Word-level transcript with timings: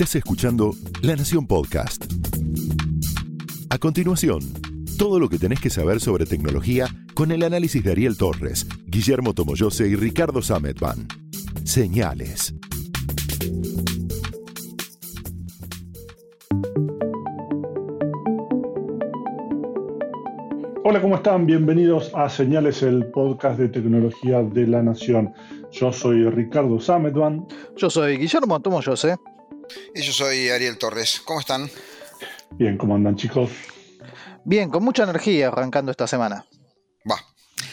Estás 0.00 0.16
escuchando 0.16 0.70
La 1.02 1.14
Nación 1.14 1.46
Podcast. 1.46 2.10
A 3.68 3.76
continuación, 3.76 4.40
todo 4.96 5.20
lo 5.20 5.28
que 5.28 5.36
tenés 5.36 5.60
que 5.60 5.68
saber 5.68 6.00
sobre 6.00 6.24
tecnología 6.24 6.86
con 7.12 7.32
el 7.32 7.42
análisis 7.42 7.84
de 7.84 7.92
Ariel 7.92 8.16
Torres, 8.16 8.66
Guillermo 8.86 9.34
Tomoyose 9.34 9.88
y 9.88 9.96
Ricardo 9.96 10.40
Sametban. 10.40 11.06
Señales. 11.64 12.54
Hola, 20.82 21.02
¿cómo 21.02 21.16
están? 21.16 21.44
Bienvenidos 21.44 22.10
a 22.14 22.30
Señales, 22.30 22.82
el 22.82 23.04
podcast 23.10 23.58
de 23.58 23.68
tecnología 23.68 24.42
de 24.42 24.66
la 24.66 24.82
Nación. 24.82 25.34
Yo 25.72 25.92
soy 25.92 26.24
Ricardo 26.30 26.80
Sametban. 26.80 27.46
Yo 27.76 27.90
soy 27.90 28.16
Guillermo 28.16 28.58
Tomoyose. 28.60 29.16
Y 29.94 30.02
yo 30.02 30.12
soy 30.12 30.48
Ariel 30.50 30.78
Torres. 30.78 31.20
¿Cómo 31.24 31.40
están? 31.40 31.70
Bien, 32.52 32.76
¿cómo 32.76 32.94
andan 32.94 33.16
chicos? 33.16 33.50
Bien, 34.44 34.70
con 34.70 34.82
mucha 34.84 35.04
energía 35.04 35.48
arrancando 35.48 35.90
esta 35.90 36.06
semana. 36.06 36.46
Va. 37.10 37.16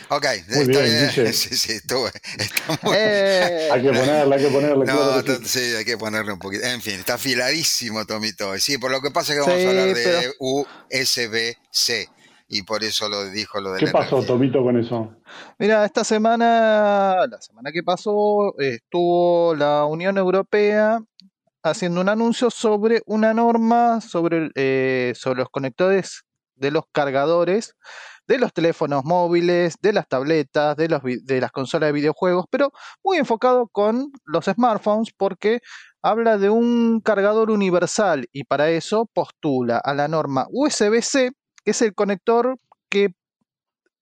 Ok, 0.10 0.26
Muy 0.50 0.62
está 0.64 0.82
bien, 0.82 1.10
Guille. 1.16 1.34
Sí, 1.34 1.56
sí, 1.56 1.74
estuvo- 1.74 2.08
está 2.08 2.80
muy- 2.82 2.96
Eh, 2.98 3.70
Hay 3.72 3.82
que 3.82 3.90
ponerle, 3.90 4.36
hay 4.36 4.42
que 4.44 4.50
ponerle. 4.50 4.86
No, 4.86 4.94
claro 4.96 5.24
que 5.24 5.34
to- 5.34 5.40
sí. 5.46 5.60
sí, 5.60 5.76
hay 5.76 5.86
que 5.86 5.98
ponerle 5.98 6.32
un 6.34 6.40
poquito. 6.40 6.66
En 6.66 6.82
fin, 6.82 6.96
está 6.96 7.16
afiladísimo 7.16 8.06
Tomito. 8.06 8.58
Sí, 8.58 8.78
por 8.78 8.92
lo 8.92 9.02
que 9.02 9.12
pasa 9.12 9.34
es 9.34 9.40
que 9.40 9.46
vamos 9.46 9.62
Sí, 9.62 9.66
a 9.68 9.70
hablar 9.70 9.88
de 9.96 10.04
pero- 10.04 10.34
USB-C. 10.40 12.10
Y 12.50 12.62
por 12.64 12.82
eso 12.86 13.10
lo 13.10 13.30
dijo 13.30 13.60
lo 13.60 13.74
de 13.74 13.80
¿Qué 13.80 13.86
la 13.88 13.92
pasó, 13.92 14.16
energía. 14.18 14.28
Tomito, 14.28 14.64
con 14.64 14.80
eso? 14.80 15.14
Mira, 15.60 15.84
esta 15.86 16.06
semana, 16.06 17.28
la 17.30 17.42
semana 17.42 17.74
que 17.74 17.84
pasó, 17.84 18.58
estuvo 18.58 19.54
la 19.56 19.84
Unión 19.84 20.18
Europea 20.18 21.00
haciendo 21.72 22.02
un 22.02 22.10
anuncio 22.10 22.50
sobre 22.50 23.02
una 23.06 23.34
norma 23.34 24.02
sobre, 24.02 24.50
eh, 24.56 25.14
sobre 25.16 25.40
los 25.40 25.50
conectores 25.50 26.24
de 26.56 26.72
los 26.72 26.84
cargadores 26.92 27.76
de 28.28 28.38
los 28.38 28.54
teléfonos 28.54 29.06
móviles, 29.06 29.76
de 29.82 29.94
las 29.94 30.08
tabletas, 30.08 30.76
de, 30.76 30.90
los, 30.90 31.02
de 31.02 31.42
las 31.42 31.52
consolas 31.52 31.88
de 31.88 31.94
videojuegos, 31.94 32.46
pero 32.50 32.72
muy 33.04 33.18
enfocado 33.18 33.68
con 33.70 34.12
los 34.26 34.46
smartphones 34.46 35.12
porque 35.16 35.62
habla 36.02 36.38
de 36.38 36.50
un 36.50 37.02
cargador 37.02 37.50
universal 37.50 38.28
y 38.32 38.44
para 38.44 38.70
eso 38.70 39.10
postula 39.14 39.78
a 39.78 39.94
la 39.94 40.08
norma 40.08 40.46
USB-C, 40.52 41.32
que 41.64 41.72
es 41.72 41.82
el 41.82 41.96
conector 41.96 42.58
que 42.90 43.14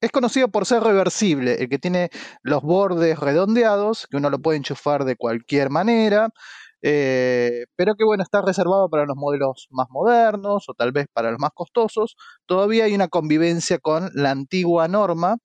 es 0.01 0.11
conocido 0.11 0.49
por 0.49 0.65
ser 0.65 0.83
reversible, 0.83 1.55
el 1.55 1.69
que 1.69 1.79
tiene 1.79 2.09
los 2.43 2.61
bordes 2.61 3.17
redondeados, 3.19 4.07
que 4.09 4.17
uno 4.17 4.29
lo 4.29 4.39
puede 4.39 4.57
enchufar 4.57 5.05
de 5.05 5.15
cualquier 5.15 5.69
manera, 5.69 6.29
eh, 6.81 7.65
pero 7.75 7.95
que 7.95 8.03
bueno, 8.05 8.23
está 8.23 8.41
reservado 8.41 8.89
para 8.89 9.05
los 9.05 9.15
modelos 9.15 9.67
más 9.71 9.87
modernos 9.89 10.69
o 10.69 10.73
tal 10.73 10.91
vez 10.91 11.07
para 11.13 11.31
los 11.31 11.39
más 11.39 11.51
costosos. 11.53 12.15
Todavía 12.45 12.85
hay 12.85 12.95
una 12.95 13.07
convivencia 13.07 13.79
con 13.79 14.09
la 14.13 14.31
antigua 14.31 14.87
norma, 14.87 15.37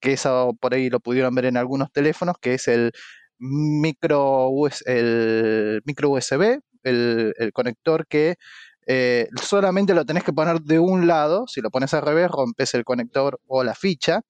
que 0.00 0.14
eso 0.14 0.52
por 0.60 0.74
ahí 0.74 0.90
lo 0.90 1.00
pudieron 1.00 1.34
ver 1.34 1.46
en 1.46 1.56
algunos 1.56 1.92
teléfonos, 1.92 2.36
que 2.40 2.54
es 2.54 2.68
el 2.68 2.92
micro, 3.38 4.50
el 4.86 5.82
micro 5.84 6.10
USB, 6.10 6.60
el, 6.84 7.34
el 7.38 7.52
conector 7.52 8.06
que 8.06 8.36
eh, 8.86 9.28
solamente 9.40 9.94
lo 9.94 10.04
tenés 10.04 10.24
que 10.24 10.32
poner 10.32 10.60
de 10.60 10.78
un 10.78 11.06
lado, 11.06 11.46
si 11.46 11.60
lo 11.60 11.70
pones 11.70 11.94
al 11.94 12.02
revés 12.02 12.30
rompes 12.30 12.74
el 12.74 12.84
conector 12.84 13.40
o 13.46 13.62
la 13.64 13.74
ficha. 13.74 14.22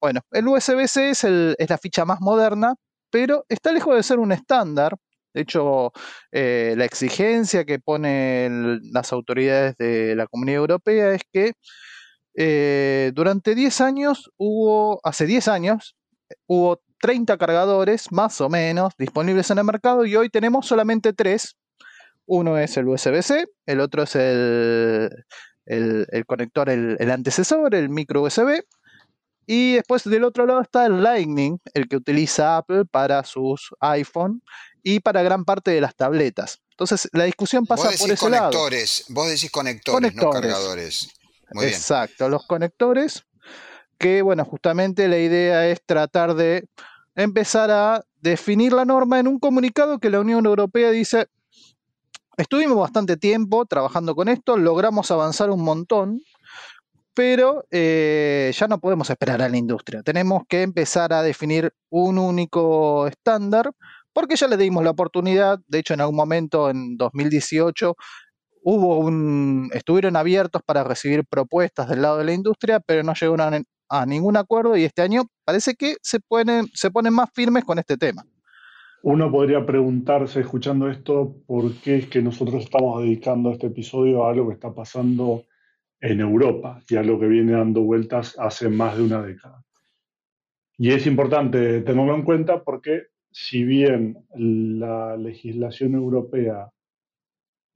Bueno, 0.00 0.20
el 0.32 0.48
USB-C 0.48 1.10
es, 1.10 1.24
es 1.24 1.70
la 1.70 1.78
ficha 1.78 2.04
más 2.04 2.20
moderna, 2.20 2.74
pero 3.10 3.44
está 3.48 3.72
lejos 3.72 3.94
de 3.96 4.02
ser 4.02 4.18
un 4.18 4.32
estándar. 4.32 4.96
De 5.34 5.42
hecho, 5.42 5.92
eh, 6.32 6.74
la 6.76 6.84
exigencia 6.84 7.64
que 7.64 7.78
ponen 7.78 8.80
las 8.92 9.12
autoridades 9.12 9.76
de 9.78 10.14
la 10.16 10.26
Comunidad 10.26 10.60
Europea 10.60 11.12
es 11.14 11.22
que 11.32 11.52
eh, 12.34 13.12
durante 13.14 13.54
10 13.54 13.80
años 13.80 14.30
hubo, 14.36 15.00
hace 15.04 15.26
10 15.26 15.48
años, 15.48 15.96
hubo 16.46 16.80
30 17.00 17.36
cargadores 17.36 18.10
más 18.12 18.40
o 18.40 18.48
menos 18.48 18.94
disponibles 18.98 19.50
en 19.50 19.58
el 19.58 19.64
mercado 19.64 20.06
y 20.06 20.16
hoy 20.16 20.28
tenemos 20.30 20.66
solamente 20.66 21.12
3. 21.12 21.56
Uno 22.26 22.56
es 22.58 22.76
el 22.76 22.88
USB-C, 22.88 23.46
el 23.66 23.80
otro 23.80 24.04
es 24.04 24.14
el, 24.16 25.10
el- 25.66 26.26
conector, 26.26 26.70
el 26.70 27.10
antecesor, 27.10 27.74
el 27.74 27.88
micro 27.88 28.22
USB. 28.22 28.62
Y 29.46 29.74
después 29.74 30.04
del 30.04 30.24
otro 30.24 30.46
lado 30.46 30.60
está 30.60 30.86
el 30.86 31.02
Lightning, 31.02 31.58
el 31.74 31.88
que 31.88 31.96
utiliza 31.96 32.56
Apple 32.56 32.84
para 32.84 33.24
sus 33.24 33.74
iPhone 33.80 34.42
y 34.82 35.00
para 35.00 35.22
gran 35.22 35.44
parte 35.44 35.70
de 35.70 35.80
las 35.80 35.94
tabletas. 35.94 36.60
Entonces 36.70 37.08
la 37.12 37.24
discusión 37.24 37.64
Vos 37.64 37.68
pasa 37.80 37.90
decís 37.90 38.02
por 38.02 38.10
ese 38.10 38.30
lado. 38.30 38.50
conectores. 38.50 39.04
Vos 39.08 39.28
decís 39.28 39.50
conectores, 39.50 40.14
no 40.14 40.30
cargadores. 40.30 41.10
Muy 41.52 41.66
bien. 41.66 41.76
Exacto, 41.76 42.28
los 42.28 42.46
conectores, 42.46 43.24
que 43.98 44.22
bueno, 44.22 44.44
justamente 44.44 45.06
la 45.08 45.18
idea 45.18 45.68
es 45.68 45.80
tratar 45.84 46.34
de 46.34 46.68
empezar 47.14 47.70
a 47.70 48.04
definir 48.20 48.72
la 48.72 48.84
norma 48.84 49.18
en 49.18 49.28
un 49.28 49.38
comunicado 49.38 49.98
que 49.98 50.08
la 50.10 50.20
Unión 50.20 50.46
Europea 50.46 50.90
dice, 50.90 51.26
estuvimos 52.36 52.78
bastante 52.78 53.16
tiempo 53.16 53.66
trabajando 53.66 54.14
con 54.14 54.28
esto, 54.28 54.56
logramos 54.56 55.10
avanzar 55.10 55.50
un 55.50 55.62
montón, 55.62 56.22
pero 57.14 57.64
eh, 57.70 58.52
ya 58.54 58.68
no 58.68 58.78
podemos 58.78 59.10
esperar 59.10 59.42
a 59.42 59.48
la 59.48 59.56
industria, 59.56 60.02
tenemos 60.02 60.42
que 60.48 60.62
empezar 60.62 61.12
a 61.12 61.22
definir 61.22 61.72
un 61.90 62.18
único 62.18 63.06
estándar, 63.06 63.70
porque 64.12 64.36
ya 64.36 64.48
le 64.48 64.56
dimos 64.56 64.84
la 64.84 64.90
oportunidad, 64.90 65.58
de 65.66 65.78
hecho 65.78 65.94
en 65.94 66.00
algún 66.00 66.16
momento 66.16 66.70
en 66.70 66.96
2018 66.96 67.94
hubo 68.62 68.98
un, 68.98 69.70
estuvieron 69.72 70.16
abiertos 70.16 70.62
para 70.64 70.84
recibir 70.84 71.24
propuestas 71.24 71.88
del 71.88 72.02
lado 72.02 72.18
de 72.18 72.24
la 72.24 72.32
industria, 72.32 72.80
pero 72.80 73.02
no 73.02 73.14
llegaron 73.14 73.64
a, 73.88 74.06
ningún 74.06 74.38
acuerdo 74.38 74.74
y 74.76 74.84
este 74.84 75.02
año 75.02 75.24
parece 75.44 75.74
que 75.74 75.96
se 76.00 76.18
ponen, 76.20 76.66
se 76.72 76.90
ponen 76.90 77.12
más 77.12 77.28
firmes 77.34 77.64
con 77.64 77.78
este 77.78 77.98
tema. 77.98 78.24
Uno 79.02 79.30
podría 79.30 79.66
preguntarse, 79.66 80.40
escuchando 80.40 80.88
esto, 80.88 81.34
por 81.46 81.74
qué 81.74 81.96
es 81.98 82.06
que 82.06 82.22
nosotros 82.22 82.62
estamos 82.62 83.02
dedicando 83.02 83.50
este 83.50 83.66
episodio 83.66 84.24
a 84.24 84.30
algo 84.30 84.48
que 84.48 84.54
está 84.54 84.72
pasando 84.72 85.44
en 86.02 86.20
Europa 86.20 86.82
y 86.88 86.96
a 86.96 87.02
lo 87.02 87.18
que 87.18 87.28
viene 87.28 87.52
dando 87.52 87.82
vueltas 87.82 88.36
hace 88.38 88.68
más 88.68 88.96
de 88.96 89.04
una 89.04 89.22
década. 89.22 89.64
Y 90.76 90.90
es 90.90 91.06
importante 91.06 91.80
tenerlo 91.82 92.14
en 92.14 92.22
cuenta 92.22 92.64
porque 92.64 93.04
si 93.30 93.64
bien 93.64 94.18
la 94.34 95.16
legislación 95.16 95.94
europea 95.94 96.70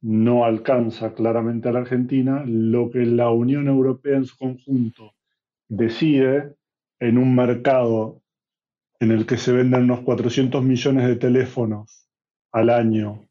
no 0.03 0.44
alcanza 0.44 1.14
claramente 1.14 1.69
a 1.69 1.72
la 1.72 1.78
Argentina, 1.81 2.42
lo 2.44 2.91
que 2.91 3.06
la 3.06 3.31
Unión 3.31 3.69
Europea 3.69 4.16
en 4.16 4.25
su 4.25 4.37
conjunto 4.37 5.14
decide 5.69 6.54
en 6.98 7.19
un 7.19 7.34
mercado 7.34 8.22
en 8.98 9.12
el 9.12 9.25
que 9.26 9.37
se 9.37 9.53
venden 9.53 9.84
unos 9.84 10.00
400 10.00 10.64
millones 10.64 11.06
de 11.06 11.16
teléfonos 11.16 12.08
al 12.50 12.70
año 12.70 13.22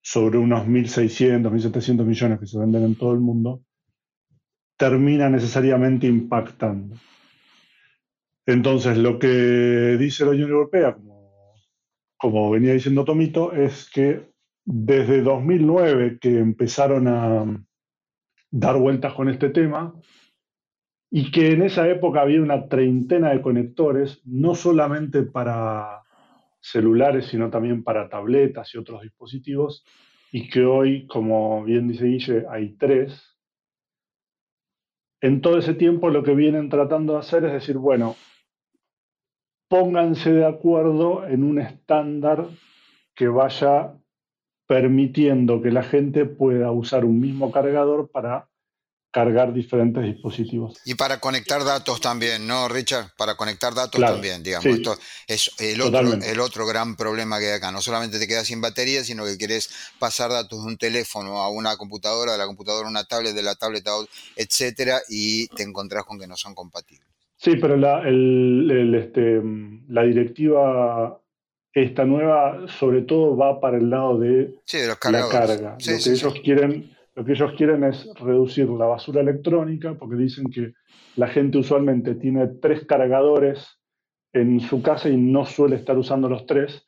sobre 0.00 0.38
unos 0.38 0.66
1.600, 0.66 1.50
1.700 1.50 2.04
millones 2.04 2.38
que 2.38 2.46
se 2.46 2.58
venden 2.58 2.84
en 2.84 2.94
todo 2.94 3.12
el 3.12 3.20
mundo, 3.20 3.62
termina 4.78 5.28
necesariamente 5.28 6.06
impactando. 6.06 6.96
Entonces, 8.46 8.96
lo 8.96 9.18
que 9.18 9.96
dice 9.98 10.24
la 10.24 10.30
Unión 10.30 10.50
Europea, 10.50 10.96
como, 12.16 12.50
venía 12.50 12.72
diciendo 12.72 13.04
Tomito, 13.04 13.52
es 13.52 13.90
que 13.92 14.30
desde 14.64 15.20
2009 15.20 16.18
que 16.18 16.38
empezaron 16.38 17.08
a 17.08 17.44
dar 18.50 18.76
vueltas 18.78 19.12
con 19.12 19.28
este 19.28 19.50
tema, 19.50 19.94
y 21.10 21.30
que 21.30 21.52
en 21.52 21.62
esa 21.62 21.88
época 21.88 22.20
había 22.20 22.42
una 22.42 22.68
treintena 22.68 23.30
de 23.30 23.42
conectores, 23.42 24.20
no 24.24 24.54
solamente 24.54 25.22
para 25.22 26.02
celulares, 26.60 27.26
sino 27.26 27.50
también 27.50 27.82
para 27.82 28.08
tabletas 28.08 28.74
y 28.74 28.78
otros 28.78 29.02
dispositivos, 29.02 29.84
y 30.32 30.48
que 30.48 30.64
hoy, 30.64 31.06
como 31.06 31.64
bien 31.64 31.88
dice 31.88 32.04
Guille, 32.06 32.44
hay 32.50 32.74
tres. 32.76 33.37
En 35.20 35.40
todo 35.40 35.58
ese 35.58 35.74
tiempo 35.74 36.10
lo 36.10 36.22
que 36.22 36.34
vienen 36.34 36.68
tratando 36.68 37.14
de 37.14 37.18
hacer 37.20 37.44
es 37.44 37.52
decir, 37.52 37.76
bueno, 37.76 38.14
pónganse 39.68 40.32
de 40.32 40.46
acuerdo 40.46 41.26
en 41.26 41.44
un 41.44 41.60
estándar 41.60 42.46
que 43.14 43.28
vaya 43.28 43.94
permitiendo 44.68 45.60
que 45.60 45.70
la 45.72 45.82
gente 45.82 46.24
pueda 46.24 46.70
usar 46.70 47.04
un 47.04 47.20
mismo 47.20 47.50
cargador 47.50 48.10
para 48.10 48.47
cargar 49.18 49.52
diferentes 49.52 50.02
dispositivos. 50.04 50.78
Y 50.84 50.94
para 50.94 51.18
conectar 51.18 51.64
datos 51.64 52.00
también, 52.00 52.46
¿no, 52.46 52.68
Richard? 52.68 53.10
Para 53.16 53.34
conectar 53.36 53.74
datos 53.74 53.98
Claro, 53.98 54.14
también, 54.14 54.42
digamos. 54.42 54.64
sí. 54.64 54.70
Esto 54.70 54.96
es 55.26 55.50
el 55.58 55.80
otro, 55.80 56.14
el 56.14 56.40
otro 56.40 56.66
gran 56.66 56.94
problema 56.96 57.38
que 57.38 57.46
hay 57.46 57.52
acá. 57.54 57.72
No 57.72 57.80
solamente 57.80 58.18
te 58.18 58.28
quedas 58.28 58.46
sin 58.46 58.60
batería, 58.60 59.02
sino 59.02 59.24
que 59.24 59.36
querés 59.36 59.70
pasar 59.98 60.30
datos 60.30 60.62
de 60.62 60.68
un 60.68 60.78
teléfono 60.78 61.42
a 61.42 61.50
una 61.50 61.76
computadora, 61.76 62.32
de 62.32 62.38
la 62.38 62.46
computadora 62.46 62.86
a 62.86 62.90
una 62.90 63.04
tablet, 63.04 63.34
de 63.34 63.42
la 63.42 63.56
tablet 63.56 63.86
a 63.88 63.96
otra, 63.96 64.12
etcétera, 64.36 65.00
y 65.08 65.48
te 65.48 65.64
encontrás 65.64 66.04
con 66.04 66.18
que 66.18 66.26
no 66.26 66.36
son 66.36 66.54
compatibles. 66.54 67.08
Sí, 67.36 67.56
pero 67.56 67.76
la, 67.76 68.00
el- 68.08 68.70
el, 68.70 68.94
este, 68.94 69.40
la 69.88 70.02
directiva 70.02 71.20
esta 71.72 72.04
nueva, 72.04 72.66
sobre 72.78 73.02
todo, 73.02 73.36
va 73.36 73.60
para 73.60 73.78
el 73.78 73.90
lado 73.90 74.18
de, 74.18 74.54
la 74.82 74.96
carga. 74.96 75.76
lo, 75.78 75.98
que 75.98 76.10
ellos 76.10 76.34
quieren, 76.42 76.96
lo 77.18 77.24
que 77.24 77.32
ellos 77.32 77.52
quieren 77.56 77.82
es 77.82 78.08
reducir 78.14 78.68
la 78.68 78.86
basura 78.86 79.22
electrónica, 79.22 79.98
porque 79.98 80.14
dicen 80.14 80.48
que 80.50 80.74
la 81.16 81.26
gente 81.26 81.58
usualmente 81.58 82.14
tiene 82.14 82.46
tres 82.62 82.86
cargadores 82.86 83.80
en 84.32 84.60
su 84.60 84.82
casa 84.82 85.08
y 85.08 85.16
no 85.16 85.44
suele 85.44 85.74
estar 85.74 85.98
usando 85.98 86.28
los 86.28 86.46
tres. 86.46 86.86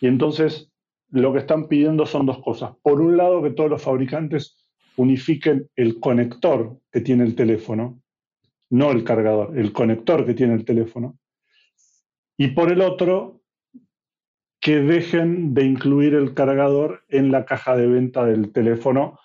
Y 0.00 0.06
entonces 0.06 0.72
lo 1.10 1.30
que 1.34 1.40
están 1.40 1.68
pidiendo 1.68 2.06
son 2.06 2.24
dos 2.24 2.42
cosas. 2.42 2.70
Por 2.80 3.02
un 3.02 3.18
lado, 3.18 3.42
que 3.42 3.50
todos 3.50 3.68
los 3.68 3.82
fabricantes 3.82 4.66
unifiquen 4.96 5.68
el 5.76 6.00
conector 6.00 6.78
que 6.90 7.02
tiene 7.02 7.24
el 7.24 7.34
teléfono, 7.34 8.00
no 8.70 8.92
el 8.92 9.04
cargador, 9.04 9.58
el 9.58 9.74
conector 9.74 10.24
que 10.24 10.32
tiene 10.32 10.54
el 10.54 10.64
teléfono. 10.64 11.18
Y 12.38 12.48
por 12.48 12.72
el 12.72 12.80
otro, 12.80 13.42
que 14.58 14.80
dejen 14.80 15.52
de 15.52 15.66
incluir 15.66 16.14
el 16.14 16.32
cargador 16.32 17.02
en 17.10 17.30
la 17.30 17.44
caja 17.44 17.76
de 17.76 17.86
venta 17.86 18.24
del 18.24 18.52
teléfono, 18.52 19.18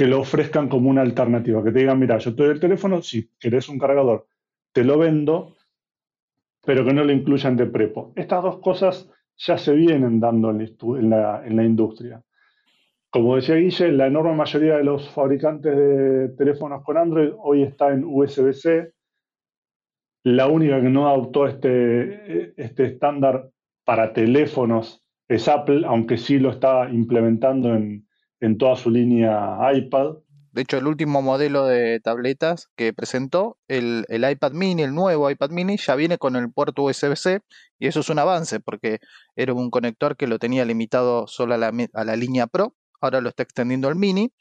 que 0.00 0.06
lo 0.06 0.20
ofrezcan 0.20 0.70
como 0.70 0.88
una 0.88 1.02
alternativa, 1.02 1.62
que 1.62 1.72
te 1.72 1.80
digan, 1.80 1.98
mira, 1.98 2.16
yo 2.16 2.34
te 2.34 2.42
doy 2.42 2.52
el 2.52 2.58
teléfono, 2.58 3.02
si 3.02 3.28
querés 3.38 3.68
un 3.68 3.78
cargador, 3.78 4.28
te 4.72 4.82
lo 4.82 4.96
vendo, 4.96 5.58
pero 6.64 6.86
que 6.86 6.94
no 6.94 7.04
lo 7.04 7.12
incluyan 7.12 7.54
de 7.54 7.66
prepo. 7.66 8.10
Estas 8.16 8.42
dos 8.42 8.60
cosas 8.60 9.10
ya 9.36 9.58
se 9.58 9.74
vienen 9.74 10.18
dando 10.18 10.52
en 10.52 11.10
la, 11.10 11.62
industria. 11.62 12.22
Como 13.10 13.36
decía 13.36 13.56
Guille, 13.56 13.92
la 13.92 14.06
enorme 14.06 14.32
mayoría 14.32 14.78
de 14.78 14.84
los 14.84 15.06
fabricantes 15.10 15.76
de 15.76 16.28
teléfonos 16.30 16.82
con 16.82 16.96
Android 16.96 17.32
hoy 17.36 17.64
está 17.64 17.92
en 17.92 18.02
USB-C. 18.02 18.94
La 20.22 20.46
única 20.46 20.80
que 20.80 20.88
no 20.88 21.10
adoptó 21.10 21.46
este, 21.46 22.54
este 22.56 22.86
estándar 22.86 23.50
para 23.84 24.14
teléfonos 24.14 25.04
es 25.28 25.46
Apple, 25.46 25.82
aunque 25.86 26.16
sí 26.16 26.38
lo 26.38 26.52
está 26.52 26.88
implementando 26.88 27.74
en, 27.74 28.08
toda 28.58 28.76
su 28.76 28.90
línea 28.90 29.58
iPad. 29.74 30.16
De 30.52 30.62
hecho, 30.62 30.78
el 30.78 30.86
último 30.86 31.22
modelo 31.22 31.66
de 31.66 32.00
tabletas 32.00 32.68
que 32.74 32.92
presentó, 32.92 33.56
el, 33.68 34.04
iPad 34.08 34.52
mini, 34.52 34.82
el 34.82 34.94
nuevo 34.94 35.30
iPad 35.30 35.50
mini, 35.50 35.76
ya 35.76 35.94
viene 35.94 36.18
con 36.18 36.34
el 36.34 36.50
puerto 36.50 36.82
USB-C 36.82 37.40
y 37.78 37.86
eso 37.86 38.00
es 38.00 38.08
un 38.08 38.18
avance 38.18 38.58
porque 38.58 38.98
era 39.36 39.54
un 39.54 39.70
conector 39.70 40.16
que 40.16 40.26
lo 40.26 40.40
tenía 40.40 40.64
limitado 40.64 41.28
solo 41.28 41.54
a 41.54 41.58
la, 41.58 41.72
a 41.94 42.04
la 42.04 42.16
línea 42.16 42.48
Pro, 42.48 42.74
ahora 43.00 43.20
lo 43.20 43.28
está 43.28 43.44
extendiendo 43.44 43.86
al 43.86 43.94
mini, 43.94 44.32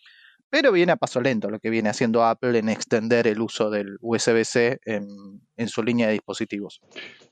pero 0.49 0.71
viene 0.71 0.93
a 0.93 0.95
paso 0.95 1.21
lento 1.21 1.51
lo 1.51 1.59
que 1.59 1.69
viene 1.69 1.89
haciendo 1.89 2.25
Apple 2.25 2.57
en 2.57 2.69
extender 2.69 3.27
el 3.27 3.39
uso 3.39 3.69
del 3.69 3.97
USB-C 4.01 4.79
en, 4.85 5.07
en 5.57 5.67
su 5.67 5.83
línea 5.83 6.07
de 6.07 6.13
dispositivos. 6.13 6.81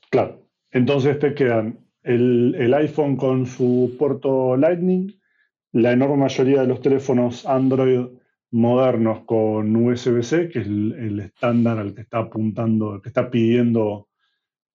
Claro, 0.08 0.46
entonces 0.70 1.18
te 1.18 1.34
quedan 1.34 1.80
el, 2.08 2.74
iPhone 2.74 3.16
con 3.16 3.46
su 3.46 3.94
puerto 3.98 4.56
Lightning, 4.56 5.12
la 5.72 5.92
enorme 5.92 6.16
mayoría 6.16 6.62
de 6.62 6.66
los 6.66 6.80
teléfonos 6.80 7.46
Android 7.46 8.06
modernos 8.50 9.24
con 9.24 9.76
USB-C, 9.76 10.48
que 10.48 10.60
es 10.60 10.66
el, 10.66 11.20
estándar 11.20 11.78
al 11.78 11.94
que 11.94 12.02
está 12.02 12.18
apuntando, 12.18 13.00
que 13.02 13.08
está 13.08 13.30
pidiendo 13.30 14.08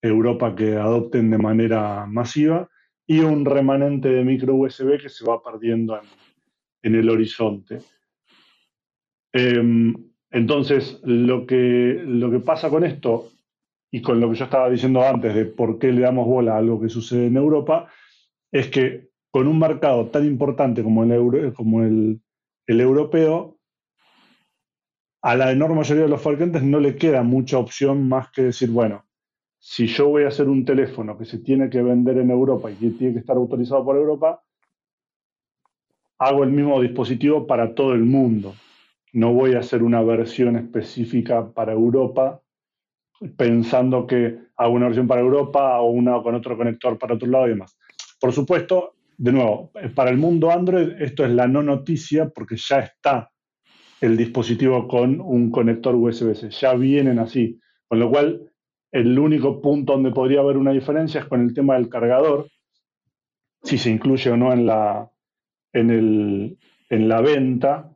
Europa 0.01 0.55
que 0.55 0.77
adopten 0.77 1.31
de 1.31 1.39
manera 1.39 2.07
masiva, 2.07 2.69
y 3.07 3.21
un 3.21 3.45
remanente 3.45 4.09
de 4.09 4.25
micro 4.25 4.55
USB 4.55 5.01
que 5.01 5.09
se 5.09 5.25
va 5.25 5.43
perdiendo 5.43 5.99
en, 6.83 6.95
el 6.95 7.09
horizonte. 7.09 7.79
Em, 9.33 9.95
entonces, 10.31 11.01
lo 11.05 11.47
que, 11.47 12.03
lo 12.05 12.31
que 12.31 12.41
pasa 12.41 12.69
con 12.69 12.85
esto 12.85 13.31
y 13.91 14.03
con 14.03 14.21
lo 14.21 14.31
que 14.31 14.37
yo 14.37 14.45
estaba 14.45 14.71
diciendo 14.71 15.03
antes 15.03 15.35
de 15.35 15.47
por 15.47 15.79
qué 15.79 15.93
le 15.93 16.03
damos 16.03 16.27
bola 16.27 16.55
a 16.55 16.59
algo 16.59 16.81
que 16.81 16.89
sucede 16.89 17.27
en 17.27 17.37
Europa, 17.37 17.89
es 18.51 18.69
que 18.69 19.12
con 19.33 19.49
un 19.49 19.59
mercado 19.59 20.11
tan 20.11 20.27
importante 20.27 20.83
como 20.85 21.03
el, 21.05 22.21
europeo, 22.67 23.57
a 25.23 25.37
la 25.37 25.51
enorme 25.51 25.77
mayoría 25.77 26.03
de 26.03 26.11
los 26.11 26.21
fabricantes 26.21 26.63
no 26.63 26.79
le 26.79 26.97
queda 26.97 27.23
mucha 27.23 27.57
opción 27.57 28.09
más 28.09 28.31
que 28.31 28.43
decir, 28.43 28.71
bueno, 28.71 29.07
si 29.59 29.87
yo 29.87 30.09
voy 30.09 30.25
a 30.25 30.29
hacer 30.29 30.49
un 30.49 30.67
teléfono 30.67 31.17
que 31.17 31.25
se 31.25 31.39
tiene 31.39 31.71
que 31.71 31.81
vender 31.81 32.19
en 32.19 32.31
Europa 32.31 32.71
y 32.71 32.75
que 32.75 32.91
tiene 32.91 33.15
que 33.15 33.21
estar 33.21 33.37
autorizado 33.37 33.83
por 33.83 33.97
Europa, 33.97 34.43
hago 36.19 36.45
el 36.45 36.51
mismo 36.51 36.81
dispositivo 36.83 37.47
para 37.47 37.75
todo 37.75 37.95
el 37.95 38.05
mundo. 38.05 38.55
No 39.15 39.33
voy 39.33 39.55
a 39.55 39.61
hacer 39.61 39.83
una 39.83 40.03
versión 40.03 40.57
específica 40.57 41.49
para 41.53 41.73
Europa 41.73 42.43
pensando 43.37 44.07
que 44.07 44.39
hago 44.57 44.75
una 44.75 44.87
versión 44.87 45.07
para 45.07 45.23
Europa 45.23 45.81
o 45.81 45.91
una 45.91 46.21
con 46.23 46.35
otro 46.35 46.57
conector 46.57 46.99
para 46.99 47.15
otro 47.15 47.29
lado 47.29 47.47
y 47.47 47.51
demás. 47.51 47.79
Por 48.21 48.33
supuesto, 48.33 48.95
de 49.17 49.33
nuevo, 49.33 49.71
para 49.95 50.11
el 50.11 50.19
mundo 50.19 50.51
Android 50.51 50.91
esto 50.99 51.25
es 51.25 51.31
la 51.31 51.47
no 51.47 51.63
noticia 51.63 52.29
porque 52.29 52.57
ya 52.57 52.81
está 52.81 53.31
el 54.01 54.17
dispositivo 54.17 54.89
con 54.89 55.21
un 55.21 55.51
conector 55.51 55.95
USB-C, 55.95 56.51
ya 56.51 56.75
vienen 56.75 57.19
así, 57.19 57.61
con 57.87 58.01
lo 58.01 58.11
cual 58.11 58.51
el 58.91 59.19
único 59.19 59.63
punto 59.63 59.93
donde 59.93 60.11
podría 60.11 60.41
haber 60.41 60.57
una 60.57 60.73
diferencia 60.73 61.21
es 61.21 61.27
con 61.27 61.41
el 61.41 61.55
tema 61.55 61.75
del 61.75 61.89
cargador, 61.89 62.49
si 63.63 63.79
se 63.79 63.91
incluye 63.91 64.31
o 64.31 64.37
no 64.37 64.53
en 64.53 64.67
la, 64.67 65.09
en 65.73 65.91
el, 65.91 66.59
en 66.91 67.09
la 67.09 67.21
venta, 67.21 67.93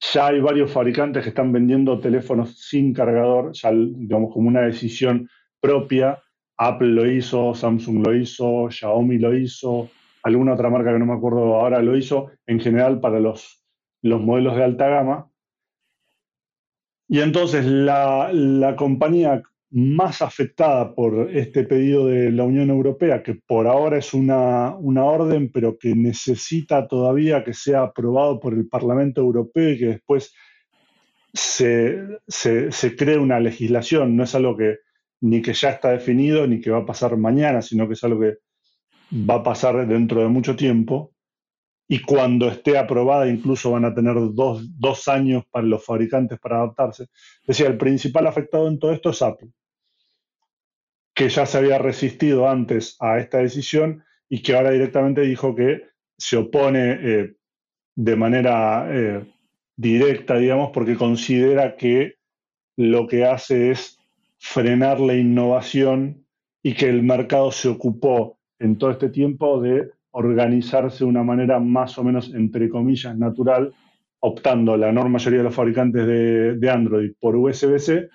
ya 0.00 0.28
hay 0.28 0.40
varios 0.40 0.70
fabricantes 0.70 1.22
que 1.22 1.30
están 1.30 1.52
vendiendo 1.52 1.98
teléfonos 1.98 2.56
sin 2.58 2.92
cargador, 2.92 3.52
ya 3.52 3.72
digamos 3.72 4.32
como 4.32 4.48
una 4.48 4.60
decisión 4.62 5.28
propia. 5.60 6.22
Apple 6.56 6.88
lo 6.88 7.10
hizo, 7.10 7.54
Samsung 7.54 8.06
lo 8.06 8.14
hizo, 8.14 8.68
Xiaomi 8.70 9.18
lo 9.18 9.36
hizo, 9.36 9.90
alguna 10.22 10.54
otra 10.54 10.70
marca 10.70 10.92
que 10.92 10.98
no 10.98 11.06
me 11.06 11.14
acuerdo 11.14 11.56
ahora 11.56 11.82
lo 11.82 11.96
hizo, 11.96 12.30
en 12.46 12.60
general 12.60 13.00
para 13.00 13.20
los, 13.20 13.64
los 14.02 14.20
modelos 14.20 14.56
de 14.56 14.64
alta 14.64 14.88
gama. 14.88 15.30
Y 17.08 17.20
entonces 17.20 17.64
la, 17.64 18.30
la 18.32 18.76
compañía 18.76 19.42
más 19.70 20.22
afectada 20.22 20.94
por 20.94 21.30
este 21.30 21.64
pedido 21.64 22.06
de 22.06 22.32
la 22.32 22.44
Unión 22.44 22.70
Europea, 22.70 23.22
que 23.22 23.34
por 23.34 23.66
ahora 23.66 23.98
es 23.98 24.14
una, 24.14 24.76
orden, 24.76 25.50
pero 25.52 25.76
que 25.78 25.94
necesita 25.94 26.88
todavía 26.88 27.44
que 27.44 27.52
sea 27.52 27.82
aprobado 27.82 28.40
por 28.40 28.54
el 28.54 28.66
Parlamento 28.68 29.20
Europeo 29.20 29.70
y 29.70 29.78
que 29.78 29.86
después 29.86 30.34
se, 31.34 31.98
se, 32.26 32.96
cree 32.96 33.18
una 33.18 33.40
legislación. 33.40 34.16
No 34.16 34.24
es 34.24 34.34
algo 34.34 34.56
que 34.56 34.78
ni 35.20 35.42
que 35.42 35.52
ya 35.52 35.70
está 35.70 35.90
definido 35.90 36.46
ni 36.46 36.60
que 36.60 36.70
va 36.70 36.78
a 36.78 36.86
pasar 36.86 37.16
mañana, 37.16 37.60
sino 37.60 37.86
que 37.86 37.94
es 37.94 38.04
algo 38.04 38.20
que 38.20 38.38
va 39.12 39.36
a 39.36 39.42
pasar 39.42 39.86
dentro 39.86 40.20
de 40.20 40.28
mucho 40.28 40.56
tiempo. 40.56 41.12
Y 41.88 42.02
cuando 42.02 42.48
esté 42.48 42.76
aprobada, 42.76 43.28
incluso 43.28 43.70
van 43.70 43.86
a 43.86 43.94
tener 43.94 44.14
dos, 44.34 44.78
dos 44.78 45.08
años 45.08 45.44
para 45.50 45.66
los 45.66 45.84
fabricantes 45.84 46.38
para 46.38 46.56
adaptarse. 46.56 47.06
Decía, 47.46 47.66
el 47.66 47.78
principal 47.78 48.26
afectado 48.26 48.68
en 48.68 48.78
todo 48.78 48.92
esto 48.92 49.10
es 49.10 49.22
Apple 49.22 49.50
que 51.18 51.28
ya 51.30 51.46
se 51.46 51.58
había 51.58 51.78
resistido 51.78 52.48
antes 52.48 52.96
a 53.00 53.18
esta 53.18 53.38
decisión 53.38 54.04
y 54.28 54.40
que 54.40 54.54
ahora 54.54 54.70
directamente 54.70 55.22
dijo 55.22 55.52
que 55.52 55.82
se 56.16 56.36
opone 56.36 56.92
eh, 56.92 57.34
de 57.96 58.14
manera 58.14 58.86
eh, 58.88 59.26
directa, 59.74 60.36
digamos, 60.36 60.70
porque 60.72 60.94
considera 60.94 61.74
que 61.74 62.18
lo 62.76 63.08
que 63.08 63.24
hace 63.24 63.72
es 63.72 63.98
frenar 64.38 65.00
la 65.00 65.16
innovación 65.16 66.24
y 66.62 66.74
que 66.74 66.88
el 66.88 67.02
mercado 67.02 67.50
se 67.50 67.66
ocupó 67.66 68.37
en 68.58 68.78
todo 68.78 68.90
este 68.90 69.08
tiempo 69.08 69.60
de 69.60 69.90
organizarse 70.10 71.04
de 71.04 71.10
una 71.10 71.22
manera 71.22 71.60
más 71.60 71.98
o 71.98 72.04
menos, 72.04 72.32
entre 72.34 72.68
comillas, 72.68 73.16
natural, 73.16 73.72
optando 74.20 74.76
la 74.76 74.88
enorme 74.88 75.10
mayoría 75.10 75.38
de 75.38 75.44
los 75.44 75.54
fabricantes 75.54 76.06
de, 76.06 76.56
de 76.56 76.70
Android 76.70 77.12
por 77.20 77.36
USB-C 77.36 78.08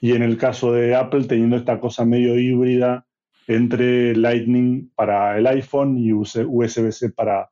y 0.00 0.12
en 0.12 0.22
el 0.22 0.36
caso 0.36 0.72
de 0.72 0.94
Apple 0.94 1.24
teniendo 1.24 1.56
esta 1.56 1.80
cosa 1.80 2.04
medio 2.04 2.38
híbrida 2.38 3.04
entre 3.48 4.14
Lightning 4.14 4.92
para 4.94 5.38
el 5.38 5.46
iPhone 5.46 5.98
y 5.98 6.12
USB-C 6.12 7.10
para, 7.10 7.50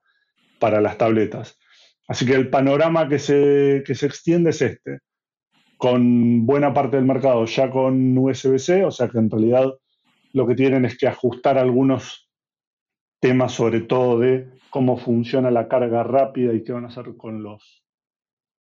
para 0.59 0.81
las 0.81 0.99
tabletas. 0.99 1.59
Así 2.07 2.25
que 2.27 2.35
el 2.35 2.51
panorama 2.51 3.09
que 3.09 3.19
se, 3.19 3.83
que 3.85 3.95
se 3.95 4.07
extiende 4.07 4.51
es 4.51 4.63
este, 4.63 5.01
con 5.77 6.47
buena 6.47 6.73
parte 6.73 6.97
del 6.97 7.07
mercado 7.07 7.45
ya 7.47 7.71
con 7.71 8.17
USB-C, 8.17 8.85
o 8.85 8.91
sea 8.91 9.09
que 9.09 9.19
en 9.19 9.31
realidad 9.31 9.73
lo 10.33 10.47
que 10.47 10.55
tienen 10.55 10.85
es 10.85 10.97
que 10.97 11.09
ajustar 11.09 11.59
algunos 11.59 12.26
temas, 13.21 13.53
sobre 13.53 13.81
todo 13.81 14.19
de 14.19 14.49
cómo 14.71 14.97
funciona 14.97 15.51
la 15.51 15.69
carga 15.69 16.03
rápida 16.03 16.53
y 16.53 16.63
qué 16.63 16.73
van 16.73 16.85
a 16.85 16.89
hacer 16.89 17.17
con 17.17 17.43
los, 17.43 17.85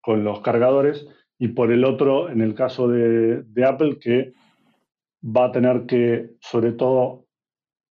con 0.00 0.24
los 0.24 0.40
cargadores, 0.40 1.06
y 1.38 1.48
por 1.48 1.70
el 1.70 1.84
otro, 1.84 2.30
en 2.30 2.40
el 2.40 2.54
caso 2.54 2.88
de, 2.88 3.44
Apple, 3.66 3.98
que 4.00 4.32
va 5.22 5.46
a 5.46 5.52
tener 5.52 5.86
que, 5.86 6.30
sobre 6.40 6.72
todo, 6.72 7.26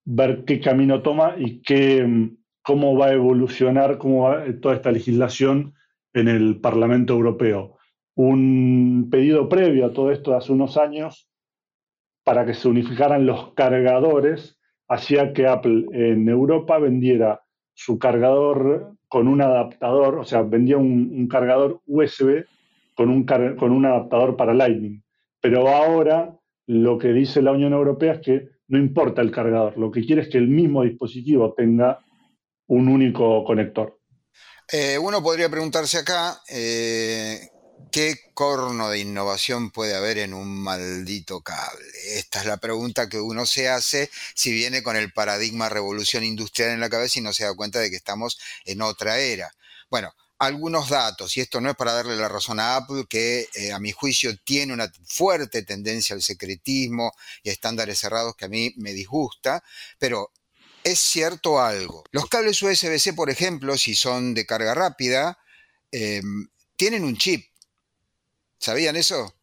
ver 0.05 0.45
qué 0.45 0.59
camino 0.59 1.01
toma 1.01 1.35
y 1.37 1.61
qué, 1.61 2.31
cómo 2.63 2.97
va 2.97 3.07
a 3.07 3.13
evolucionar 3.13 3.99
toda 3.99 4.75
esta 4.75 4.91
legislación 4.91 5.73
en 6.13 6.27
el 6.27 6.59
Parlamento 6.59 7.13
Europeo. 7.13 7.77
Un 8.15 9.09
pedido 9.11 9.49
previo 9.49 9.85
a 9.85 9.93
todo 9.93 10.11
esto 10.11 10.31
de 10.31 10.37
hace 10.37 10.51
unos 10.51 10.77
años 10.77 11.29
para 12.23 12.45
que 12.45 12.53
se 12.53 12.67
unificaran 12.67 13.25
los 13.25 13.53
cargadores 13.53 14.54
hacía 14.87 15.33
que 15.33 15.47
Apple 15.47 15.85
en 15.91 16.27
Europa 16.29 16.77
vendiera 16.79 17.41
su 17.73 17.99
cargador 17.99 18.95
con 19.07 19.27
un 19.27 19.41
adaptador, 19.41 20.19
o 20.19 20.25
sea, 20.25 20.41
vendía 20.41 20.77
un, 20.77 21.27
cargador 21.27 21.81
USB 21.85 22.45
con 22.95 23.09
un, 23.09 23.85
adaptador 23.85 24.35
para 24.35 24.53
Lightning. 24.53 25.03
Pero 25.41 25.67
ahora 25.67 26.33
lo 26.67 26.97
que 26.97 27.09
dice 27.09 27.41
la 27.41 27.51
Unión 27.51 27.73
Europea 27.73 28.13
es 28.13 28.19
que 28.21 28.49
no 28.67 28.79
importa 28.79 29.21
el 29.21 29.31
cargador, 29.31 29.77
lo 29.77 29.91
que 29.91 30.05
quiere 30.05 30.23
es 30.23 30.29
que 30.29 30.37
el 30.37 30.47
mismo 30.47 30.83
dispositivo 30.83 31.53
tenga 31.53 31.99
un 32.67 32.87
único 32.87 33.43
conector. 33.43 33.99
Eh, 34.71 34.97
uno 34.97 35.21
podría 35.21 35.49
preguntarse 35.49 35.99
acá, 35.99 36.41
eh, 36.49 37.37
¿qué 37.95 38.19
corno 38.33 38.89
de 38.89 38.99
innovación 38.99 39.71
puede 39.71 39.95
haber 39.95 40.17
en 40.17 40.33
un 40.33 40.61
maldito 40.61 41.39
cable? 41.39 41.85
Esta 42.17 42.41
es 42.41 42.45
la 42.45 42.57
pregunta 42.57 43.07
que 43.07 43.21
uno 43.21 43.45
se 43.45 43.69
hace 43.69 44.09
si 44.33 44.51
viene 44.51 44.83
con 44.83 44.97
el 44.97 45.13
paradigma 45.13 45.69
revolución 45.69 46.25
industrial 46.25 46.71
en 46.71 46.81
la 46.81 46.89
cabeza 46.89 47.19
y 47.19 47.21
no 47.21 47.31
se 47.31 47.45
da 47.45 47.53
cuenta 47.53 47.79
de 47.79 47.89
que 47.89 47.95
estamos 47.95 48.37
en 48.65 48.81
otra 48.81 49.19
era. 49.19 49.49
Bueno, 49.89 50.13
algunos 50.39 50.89
datos, 50.89 51.37
y 51.37 51.39
esto 51.39 51.61
no 51.61 51.69
es 51.69 51.77
para 51.77 51.93
darle 51.93 52.17
la 52.17 52.27
razón 52.27 52.59
a 52.59 52.75
Apple, 52.75 53.05
que 53.09 53.47
eh, 53.53 53.71
a 53.71 53.79
mi 53.79 53.93
juicio 53.93 54.37
tiene 54.43 54.73
una 54.73 54.91
fuerte 55.05 55.63
tendencia 55.63 56.17
al 56.17 56.21
secretismo 56.21 57.13
y 57.43 57.49
estándares 57.49 57.97
cerrados 57.97 58.35
que 58.35 58.43
a 58.43 58.49
mí 58.49 58.73
me 58.75 58.91
disgusta, 58.91 59.63
pero 59.97 60.33
es 60.83 60.99
cierto 60.99 61.61
algo. 61.61 62.03
Los 62.11 62.27
cables 62.27 62.61
USB-C, 62.61 63.13
por 63.13 63.29
ejemplo, 63.29 63.77
si 63.77 63.95
son 63.95 64.33
de 64.33 64.45
carga 64.45 64.73
rápida, 64.73 65.39
em, 65.93 66.49
tienen 66.75 67.05
un 67.05 67.15
chip. 67.15 67.54
¿Sabían 68.65 68.95
eso? 68.95 69.35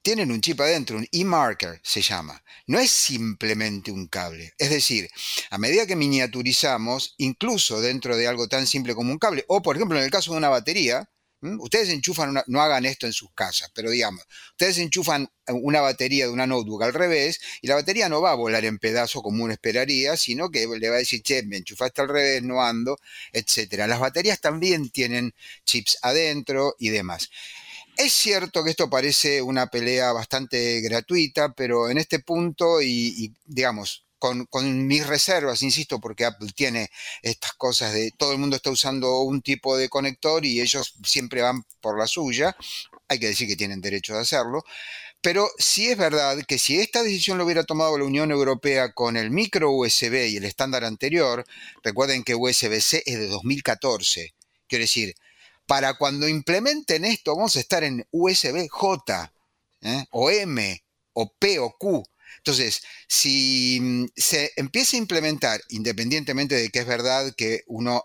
Tienen 0.00 0.32
un 0.32 0.40
chip 0.40 0.58
adentro, 0.62 0.96
un 0.96 1.06
e-marker 1.12 1.82
se 1.84 2.00
llama. 2.00 2.42
No 2.66 2.78
es 2.78 2.90
simplemente 2.90 3.90
un 3.92 4.06
cable. 4.06 4.54
Es 4.56 4.70
decir, 4.70 5.10
a 5.50 5.58
medida 5.58 5.86
que 5.86 5.96
miniaturizamos, 5.96 7.14
incluso 7.18 7.82
dentro 7.82 8.16
de 8.16 8.26
algo 8.26 8.48
tan 8.48 8.66
simple 8.66 8.94
como 8.94 9.12
un 9.12 9.18
cable, 9.18 9.44
o 9.48 9.60
por 9.60 9.76
ejemplo 9.76 9.98
en 9.98 10.04
el 10.04 10.10
caso 10.10 10.32
de 10.32 10.38
una 10.38 10.48
batería, 10.48 11.10
Ustedes 11.40 11.90
enchufan, 11.90 12.34
no 12.48 12.60
hagan 12.60 12.84
esto 12.84 13.06
en 13.06 13.12
sus 13.12 13.30
casas, 13.32 13.70
pero 13.72 13.90
digamos, 13.90 14.24
ustedes 14.50 14.78
enchufan 14.78 15.28
una 15.46 15.80
batería 15.80 16.26
de 16.26 16.32
una 16.32 16.48
notebook 16.48 16.82
al 16.82 16.92
revés 16.92 17.40
y 17.60 17.68
la 17.68 17.76
batería 17.76 18.08
no 18.08 18.20
va 18.20 18.32
a 18.32 18.34
volar 18.34 18.64
en 18.64 18.78
pedazos 18.78 19.22
como 19.22 19.44
uno 19.44 19.52
esperaría, 19.52 20.16
sino 20.16 20.50
que 20.50 20.66
le 20.66 20.88
va 20.88 20.96
a 20.96 20.98
decir, 20.98 21.22
che, 21.22 21.44
me 21.44 21.58
enchufaste 21.58 22.00
al 22.00 22.08
revés, 22.08 22.42
no 22.42 22.60
ando, 22.60 22.98
etc. 23.32 23.86
Las 23.86 24.00
baterías 24.00 24.40
también 24.40 24.90
tienen 24.90 25.32
chips 25.64 25.98
adentro 26.02 26.74
y 26.76 26.88
demás. 26.88 27.30
Es 27.98 28.12
cierto 28.14 28.64
que 28.64 28.70
esto 28.70 28.88
parece 28.88 29.42
una 29.42 29.66
pelea 29.66 30.12
bastante 30.12 30.80
gratuita, 30.80 31.52
pero 31.52 31.90
en 31.90 31.98
este 31.98 32.20
punto 32.20 32.80
y 32.80 33.34
digamos, 33.44 34.08
con, 34.18 34.86
mis 34.86 35.06
reservas, 35.06 35.62
insisto, 35.62 36.00
porque 36.00 36.24
Apple 36.24 36.50
tiene 36.54 36.90
estas 37.22 37.52
cosas 37.54 37.92
de 37.92 38.12
todo 38.16 38.32
el 38.32 38.38
mundo 38.38 38.56
está 38.56 38.70
usando 38.70 39.20
un 39.20 39.42
tipo 39.42 39.76
de 39.76 39.88
conector 39.88 40.44
y 40.44 40.60
ellos 40.60 40.94
siempre 41.04 41.42
van 41.42 41.62
por 41.80 41.98
la 41.98 42.06
suya. 42.06 42.56
Hay 43.08 43.18
que 43.18 43.28
decir 43.28 43.48
que 43.48 43.56
tienen 43.56 43.80
derecho 43.80 44.14
de 44.14 44.20
hacerlo. 44.20 44.64
Pero 45.20 45.48
sí 45.58 45.90
es 45.90 45.98
verdad 45.98 46.38
que 46.46 46.58
si 46.58 46.78
esta 46.80 47.02
decisión 47.02 47.38
lo 47.38 47.44
hubiera 47.44 47.64
tomado 47.64 47.98
la 47.98 48.04
Unión 48.04 48.30
Europea 48.30 48.92
con 48.92 49.16
el 49.16 49.30
micro 49.30 49.72
USB 49.72 50.28
y 50.28 50.36
el 50.36 50.44
estándar 50.44 50.84
anterior, 50.84 51.44
recuerden 51.82 52.22
que 52.24 52.36
USB-C 52.36 53.02
es 53.04 53.18
de 53.18 53.26
2014. 53.28 54.34
Quiero 54.68 54.82
decir, 54.84 55.14
para 55.68 55.94
cuando 55.98 56.26
implementen 56.26 57.04
esto 57.04 57.36
vamos 57.36 57.54
a 57.56 57.60
estar 57.60 57.84
en 57.84 58.04
USB-J, 58.10 59.32
¿eh? 59.82 60.04
o 60.10 60.30
M, 60.30 60.84
o 61.12 61.32
P 61.38 61.58
o 61.58 61.76
Q. 61.78 62.02
Entonces, 62.38 62.82
si 63.06 63.78
mm, 63.78 64.06
se 64.16 64.50
empieza 64.56 64.96
a 64.96 65.00
implementar, 65.00 65.60
independientemente 65.68 66.54
de 66.54 66.70
que 66.70 66.78
es 66.78 66.86
verdad 66.86 67.34
que 67.36 67.64
uno 67.66 68.02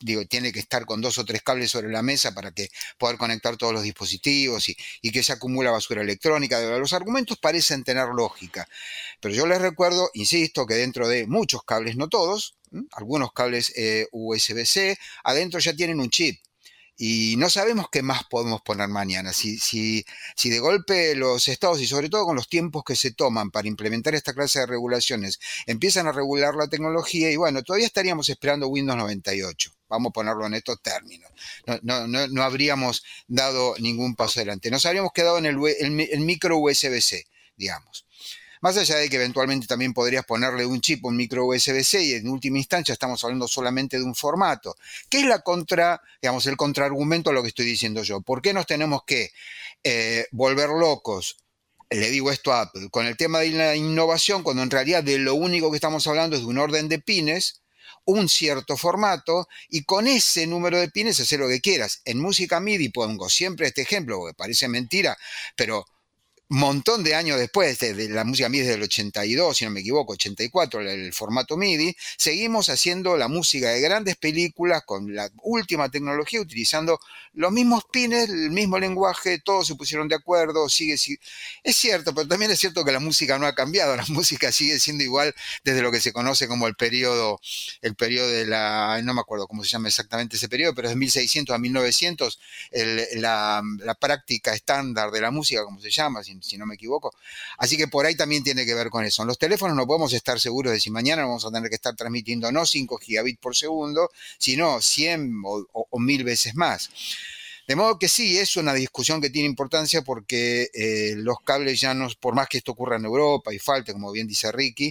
digo, 0.00 0.26
tiene 0.26 0.52
que 0.52 0.60
estar 0.60 0.84
con 0.84 1.00
dos 1.00 1.16
o 1.16 1.24
tres 1.24 1.42
cables 1.42 1.70
sobre 1.70 1.88
la 1.90 2.02
mesa 2.02 2.32
para 2.32 2.52
que 2.52 2.68
poder 2.98 3.16
conectar 3.16 3.56
todos 3.56 3.72
los 3.72 3.82
dispositivos 3.82 4.68
y, 4.68 4.76
que 5.10 5.22
se 5.22 5.32
acumula 5.32 5.70
basura 5.70 6.02
electrónica. 6.02 6.60
Los 6.78 6.92
argumentos 6.92 7.38
parecen 7.38 7.84
tener 7.84 8.08
lógica, 8.08 8.68
pero 9.20 9.34
yo 9.34 9.46
les 9.46 9.62
recuerdo, 9.62 10.10
insisto, 10.12 10.66
que 10.66 10.74
dentro 10.74 11.08
de 11.08 11.26
muchos 11.26 11.64
cables, 11.64 11.96
no 11.96 12.08
todos, 12.08 12.58
algunos 12.92 13.32
cables 13.32 13.72
eh, 13.76 14.06
USB-C, 14.12 14.98
adentro 15.24 15.58
ya 15.58 15.74
tienen 15.74 16.00
un 16.00 16.10
chip 16.10 16.38
y 17.00 17.36
no 17.38 17.48
sabemos 17.48 17.86
qué 17.90 18.02
más 18.02 18.24
podemos 18.24 18.60
poner 18.60 18.88
mañana. 18.88 19.32
Si, 19.32 19.56
si, 19.58 20.04
si, 20.34 20.50
de 20.50 20.58
golpe 20.58 21.14
los 21.14 21.46
estados, 21.46 21.80
y 21.80 21.86
sobre 21.86 22.10
todo 22.10 22.26
con 22.26 22.34
los 22.34 22.48
tiempos 22.48 22.82
que 22.84 22.96
se 22.96 23.12
toman 23.12 23.52
para 23.52 23.68
implementar 23.68 24.16
esta 24.16 24.34
clase 24.34 24.58
de 24.58 24.66
regulaciones, 24.66 25.38
empiezan 25.66 26.08
a 26.08 26.12
regular 26.12 26.56
la 26.56 26.66
tecnología, 26.66 27.30
y 27.30 27.36
bueno, 27.36 27.62
todavía 27.62 27.86
estaríamos 27.86 28.28
esperando 28.28 28.66
Windows 28.66 28.98
98. 28.98 29.70
Vamos 29.88 30.10
a 30.10 30.12
ponerlo 30.12 30.44
en 30.46 30.54
estos 30.54 30.82
términos. 30.82 31.30
No, 31.82 32.06
no, 32.08 32.26
no, 32.26 32.42
habríamos 32.42 33.04
dado 33.28 33.76
ningún 33.78 34.16
paso 34.16 34.40
adelante. 34.40 34.70
Nos 34.70 34.84
habríamos 34.84 35.12
quedado 35.12 35.38
en 35.38 35.46
el, 35.46 35.56
el 35.66 36.20
micro 36.20 36.58
USB-C, 36.58 37.26
digamos. 37.56 38.07
Más 38.60 38.76
allá 38.76 38.96
de 38.96 39.08
que 39.08 39.16
eventualmente 39.16 39.66
también 39.66 39.92
podrías 39.92 40.24
ponerle 40.24 40.66
un 40.66 40.80
chip, 40.80 41.04
un 41.04 41.16
micro 41.16 41.46
USB-C 41.46 42.02
y 42.02 42.12
en 42.14 42.28
última 42.28 42.58
instancia 42.58 42.92
estamos 42.92 43.22
hablando 43.24 43.46
solamente 43.48 43.98
de 43.98 44.04
un 44.04 44.14
formato. 44.14 44.76
¿Qué 45.08 45.20
es 45.20 45.26
la 45.26 45.40
contra, 45.40 46.00
digamos, 46.20 46.46
el 46.46 46.56
contraargumento 46.56 47.30
a 47.30 47.32
lo 47.32 47.42
que 47.42 47.48
estoy 47.48 47.66
diciendo 47.66 48.02
yo? 48.02 48.20
¿Por 48.20 48.42
qué 48.42 48.52
nos 48.52 48.66
tenemos 48.66 49.02
que 49.06 49.30
eh, 49.84 50.26
volver 50.32 50.70
locos? 50.70 51.38
Le 51.90 52.10
digo 52.10 52.30
esto 52.30 52.52
a 52.52 52.62
Apple, 52.62 52.88
con 52.90 53.06
el 53.06 53.16
tema 53.16 53.40
de 53.40 53.50
la 53.50 53.74
innovación, 53.74 54.42
cuando 54.42 54.62
en 54.62 54.70
realidad 54.70 55.02
de 55.02 55.18
lo 55.18 55.34
único 55.34 55.70
que 55.70 55.76
estamos 55.76 56.06
hablando 56.06 56.36
es 56.36 56.42
de 56.42 56.48
un 56.48 56.58
orden 56.58 56.88
de 56.88 56.98
pines, 56.98 57.62
un 58.04 58.28
cierto 58.28 58.76
formato 58.76 59.48
y 59.68 59.84
con 59.84 60.06
ese 60.06 60.46
número 60.46 60.78
de 60.78 60.88
pines 60.88 61.20
hacer 61.20 61.40
lo 61.40 61.48
que 61.48 61.60
quieras. 61.60 62.00
En 62.04 62.20
música 62.20 62.60
MIDI 62.60 62.88
pongo 62.88 63.28
siempre 63.28 63.66
este 63.66 63.82
ejemplo, 63.82 64.18
porque 64.18 64.34
parece 64.34 64.68
mentira, 64.68 65.16
pero 65.56 65.84
montón 66.48 67.04
de 67.04 67.14
años 67.14 67.38
después, 67.38 67.78
de 67.78 68.08
la 68.08 68.24
música 68.24 68.48
MIDI 68.48 68.62
desde 68.62 68.74
el 68.76 68.82
82, 68.82 69.56
si 69.56 69.64
no 69.66 69.70
me 69.70 69.80
equivoco, 69.80 70.14
84, 70.14 70.80
el, 70.80 71.12
formato 71.12 71.56
MIDI, 71.58 71.94
seguimos 72.16 72.70
haciendo 72.70 73.16
la 73.18 73.28
música 73.28 73.68
de 73.68 73.80
grandes 73.80 74.16
películas 74.16 74.82
con 74.84 75.14
la 75.14 75.30
última 75.42 75.90
tecnología, 75.90 76.40
utilizando 76.40 76.98
los 77.34 77.52
mismos 77.52 77.84
pines, 77.92 78.30
el 78.30 78.50
mismo 78.50 78.78
lenguaje, 78.78 79.38
todos 79.38 79.66
se 79.66 79.74
pusieron 79.74 80.08
de 80.08 80.14
acuerdo, 80.14 80.68
sigue, 80.70 80.96
sigue, 80.96 81.20
Es 81.62 81.76
cierto, 81.76 82.14
pero 82.14 82.26
también 82.26 82.50
es 82.50 82.58
cierto 82.58 82.82
que 82.84 82.92
la 82.92 83.00
música 83.00 83.38
no 83.38 83.46
ha 83.46 83.54
cambiado, 83.54 83.94
la 83.96 84.06
música 84.08 84.50
sigue 84.50 84.80
siendo 84.80 85.04
igual 85.04 85.34
desde 85.64 85.82
lo 85.82 85.92
que 85.92 86.00
se 86.00 86.12
conoce 86.12 86.48
como 86.48 86.66
el 86.66 86.76
periodo, 86.76 87.40
el 87.82 87.94
periodo 87.94 88.28
de 88.28 88.46
la, 88.46 89.00
no 89.04 89.12
me 89.12 89.20
acuerdo 89.20 89.46
cómo 89.46 89.64
se 89.64 89.70
llama 89.70 89.88
exactamente 89.88 90.36
ese 90.36 90.48
periodo, 90.48 90.74
pero 90.74 90.88
es 90.88 90.92
de 90.92 90.96
1600 90.96 91.54
a 91.54 91.58
1900, 91.58 92.40
la, 93.16 93.62
la 93.80 93.94
práctica 93.94 94.54
estándar 94.54 95.10
de 95.10 95.20
la 95.20 95.30
música, 95.30 95.64
como 95.64 95.80
se 95.80 95.90
llama, 95.90 96.24
si 96.42 96.58
no 96.58 96.66
me 96.66 96.74
equivoco. 96.74 97.14
Así 97.58 97.76
que 97.76 97.88
por 97.88 98.06
ahí 98.06 98.14
también 98.14 98.44
tiene 98.44 98.64
que 98.64 98.74
ver 98.74 98.90
con 98.90 99.04
eso. 99.04 99.22
En 99.22 99.28
los 99.28 99.38
teléfonos 99.38 99.76
no 99.76 99.86
podemos 99.86 100.12
estar 100.12 100.40
seguros 100.40 100.72
de 100.72 100.80
si 100.80 100.90
mañana 100.90 101.22
vamos 101.22 101.44
a 101.44 101.50
tener 101.50 101.68
que 101.68 101.76
estar 101.76 101.94
transmitiendo 101.96 102.50
no 102.52 102.66
5 102.66 102.98
gigabits 102.98 103.38
por 103.38 103.56
segundo, 103.56 104.10
sino 104.38 104.80
100 104.80 105.42
o, 105.44 105.86
o, 105.90 105.98
1000 105.98 106.24
veces 106.24 106.54
más. 106.54 106.90
De 107.68 107.76
modo 107.76 107.98
que 107.98 108.08
sí, 108.08 108.38
es 108.38 108.56
una 108.56 108.72
discusión 108.72 109.20
que 109.20 109.28
tiene 109.28 109.46
importancia 109.46 110.00
porque 110.00 110.70
eh, 110.72 111.12
los 111.16 111.40
cables 111.44 111.78
ya 111.78 111.92
no, 111.92 112.08
por 112.18 112.34
más 112.34 112.48
que 112.48 112.56
esto 112.56 112.72
ocurra 112.72 112.96
en 112.96 113.04
Europa 113.04 113.52
y 113.52 113.58
falte, 113.58 113.92
como 113.92 114.10
bien 114.10 114.26
dice 114.26 114.50
Ricky, 114.50 114.90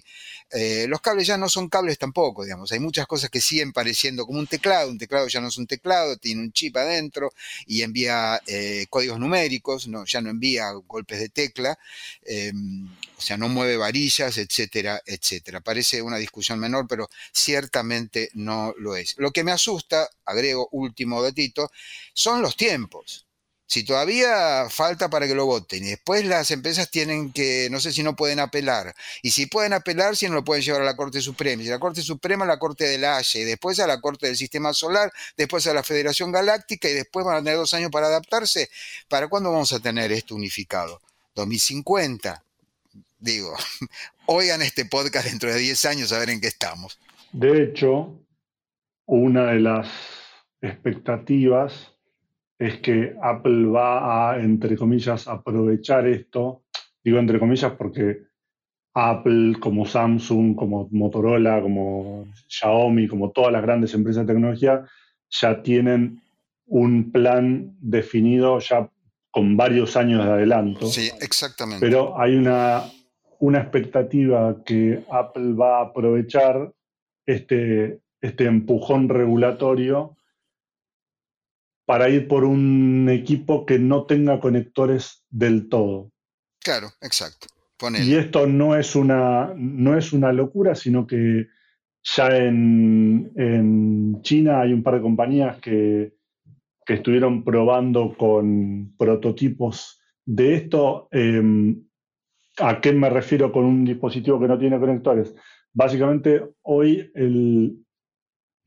eh, 0.51 0.86
los 0.88 1.01
cables 1.01 1.25
ya 1.25 1.39
no 1.39 1.50
son 1.50 1.69
cables 1.69 1.98
tampoco, 1.98 2.43
digamos. 2.43 2.72
Hay 2.72 2.79
muchas 2.79 3.07
cosas 3.07 3.31
que 3.31 3.41
siguen 3.41 3.74
pareciendo 3.74 4.27
como 4.27 4.38
un 4.38 4.46
teclado. 4.46 4.91
Un 4.91 5.00
teclado 5.00 5.27
ya 5.27 5.41
no 5.41 5.48
es 5.48 5.57
un 5.57 5.65
teclado, 5.65 6.17
tiene 6.17 6.41
un 6.41 6.51
chip 6.51 6.77
adentro 6.77 7.34
y 7.65 7.81
envía 7.81 8.39
eh, 8.46 8.86
códigos 8.91 9.17
numéricos, 9.17 9.88
no, 9.88 10.05
ya 10.05 10.22
no 10.22 10.29
envía 10.29 10.72
golpes 10.86 11.19
de 11.19 11.29
tecla, 11.29 11.79
em, 12.25 12.88
o 13.17 13.22
sea, 13.22 13.38
no 13.38 13.50
mueve 13.50 13.77
varillas, 13.77 14.38
etcétera, 14.38 15.01
etcétera. 15.03 15.62
Parece 15.62 16.03
una 16.03 16.17
discusión 16.17 16.60
menor, 16.60 16.86
pero 16.88 17.10
ciertamente 17.34 18.29
no 18.36 18.75
lo 18.77 18.96
es. 18.96 19.15
Lo 19.17 19.31
que 19.31 19.43
me 19.43 19.51
asusta, 19.51 20.07
agrego 20.25 20.69
último 20.72 21.24
datito, 21.24 21.72
son 22.13 22.43
los 22.43 22.55
tiempos. 22.55 22.66
Si 23.69 23.83
todavía 23.83 24.69
falta 24.69 25.09
para 25.09 25.27
que 25.27 25.36
lo 25.36 25.45
voten 25.45 25.83
y 25.83 25.89
después 25.89 26.25
las 26.25 26.51
empresas 26.51 26.89
tienen 26.89 27.33
que, 27.33 27.67
no 27.69 27.81
sé 27.81 27.91
si 27.91 28.01
no 28.01 28.15
pueden 28.15 28.39
apelar, 28.39 28.95
y 29.21 29.31
si 29.31 29.45
pueden 29.45 29.74
apelar, 29.74 30.15
si 30.15 30.27
no 30.27 30.36
lo 30.36 30.43
pueden 30.45 30.63
llevar 30.63 30.83
a 30.83 30.86
la 30.86 30.95
Corte 30.95 31.19
Suprema, 31.19 31.62
y 31.62 31.65
la 31.65 31.77
Corte 31.77 32.01
Suprema 32.01 32.45
a 32.45 32.47
la 32.47 32.59
Corte 32.59 32.86
de 32.86 32.97
la 32.97 33.17
Haya, 33.17 33.41
y 33.41 33.43
después 33.43 33.79
a 33.81 33.88
la 33.88 34.00
Corte 34.00 34.27
del 34.27 34.38
Sistema 34.38 34.71
Solar, 34.71 35.12
después 35.36 35.67
a 35.67 35.74
la 35.74 35.83
Federación 35.83 36.31
Galáctica, 36.31 36.88
y 36.88 36.93
después 36.93 37.25
van 37.25 37.36
a 37.36 37.39
tener 37.39 37.57
dos 37.57 37.74
años 37.74 37.91
para 37.91 38.07
adaptarse, 38.07 38.69
¿para 39.09 39.27
cuándo 39.27 39.51
vamos 39.51 39.74
a 39.74 39.81
tener 39.81 40.13
esto 40.13 40.33
unificado? 40.36 41.01
2050. 41.36 42.41
Digo, 43.19 43.53
oigan 44.27 44.62
este 44.62 44.86
podcast 44.86 45.27
dentro 45.27 45.53
de 45.53 45.59
10 45.59 45.86
años 45.86 46.13
a 46.13 46.19
ver 46.19 46.29
en 46.29 46.39
qué 46.39 46.47
estamos. 46.47 46.97
De 47.33 47.63
hecho, 47.63 48.17
una 49.05 49.51
de 49.51 49.59
las 49.59 49.89
expectativas 50.62 51.97
es 52.59 52.79
que 52.79 53.15
Apple 53.21 53.67
va 53.67 54.31
a, 54.31 54.39
entre 54.39 54.77
comillas, 54.77 55.27
aprovechar 55.27 56.07
esto. 56.07 56.63
Digo 57.03 57.19
entre 57.19 57.39
comillas 57.39 57.73
porque 57.73 58.23
Apple, 58.93 59.57
como 59.59 59.85
Samsung, 59.85 60.55
como 60.55 60.87
Motorola, 60.91 61.61
como 61.61 62.27
Xiaomi, 62.47 63.07
como 63.07 63.31
todas 63.31 63.51
las 63.51 63.61
grandes 63.61 63.93
empresas 63.93 64.25
de 64.25 64.33
tecnología, 64.33 64.85
ya 65.29 65.61
tienen 65.61 66.21
un 66.65 67.11
plan 67.11 67.75
definido 67.79 68.59
ya 68.59 68.89
con 69.29 69.55
varios 69.55 69.95
años 69.95 70.25
de 70.25 70.31
adelanto. 70.31 70.87
Sí, 70.87 71.11
exactamente. 71.21 71.85
Pero 71.85 72.19
hay 72.19 72.35
una, 72.35 72.85
una 73.39 73.59
expectativa 73.59 74.63
que 74.65 75.03
Apple 75.11 75.53
va 75.53 75.77
a 75.77 75.83
aprovechar 75.83 76.73
este, 77.27 78.01
este 78.19 78.45
empujón 78.45 79.09
regulatorio 79.09 80.16
para 81.88 82.10
ir 82.10 82.27
por 82.27 82.44
un 82.44 83.08
equipo 83.10 83.65
que 83.65 83.79
no 83.79 84.06
tenga 84.06 84.41
conectores 84.41 85.24
del 85.29 85.70
todo. 85.70 86.12
Claro, 86.62 86.89
exacto. 87.00 87.48
Y 87.98 88.15
esto 88.15 88.46
no 88.46 88.75
es 88.75 88.94
una, 88.94 89.53
no 89.56 89.98
es 89.98 90.12
una 90.12 90.34
locura, 90.34 90.75
sino 90.75 91.08
que 91.08 91.48
ya 92.03 92.27
en, 92.36 93.32
en 93.38 94.22
China 94.22 94.60
hay 94.60 94.74
un 94.74 94.84
par 94.84 94.96
de 94.96 95.01
compañías 95.01 95.62
que, 95.62 96.17
que 96.86 96.96
estuvieron 96.96 97.46
probando 97.46 98.17
con 98.17 98.94
prototipos 98.98 100.01
de 100.25 100.56
esto. 100.56 101.08
Em, 101.12 101.86
¿A 102.58 102.82
qué 102.82 102.91
me 102.91 103.10
refiero 103.10 103.50
con 103.50 103.63
un 103.63 103.86
dispositivo 103.86 104.41
que 104.41 104.48
no 104.50 104.60
tiene 104.60 104.77
conectores? 104.77 105.34
Básicamente, 105.72 106.44
hoy 106.63 107.10
el, 107.15 107.77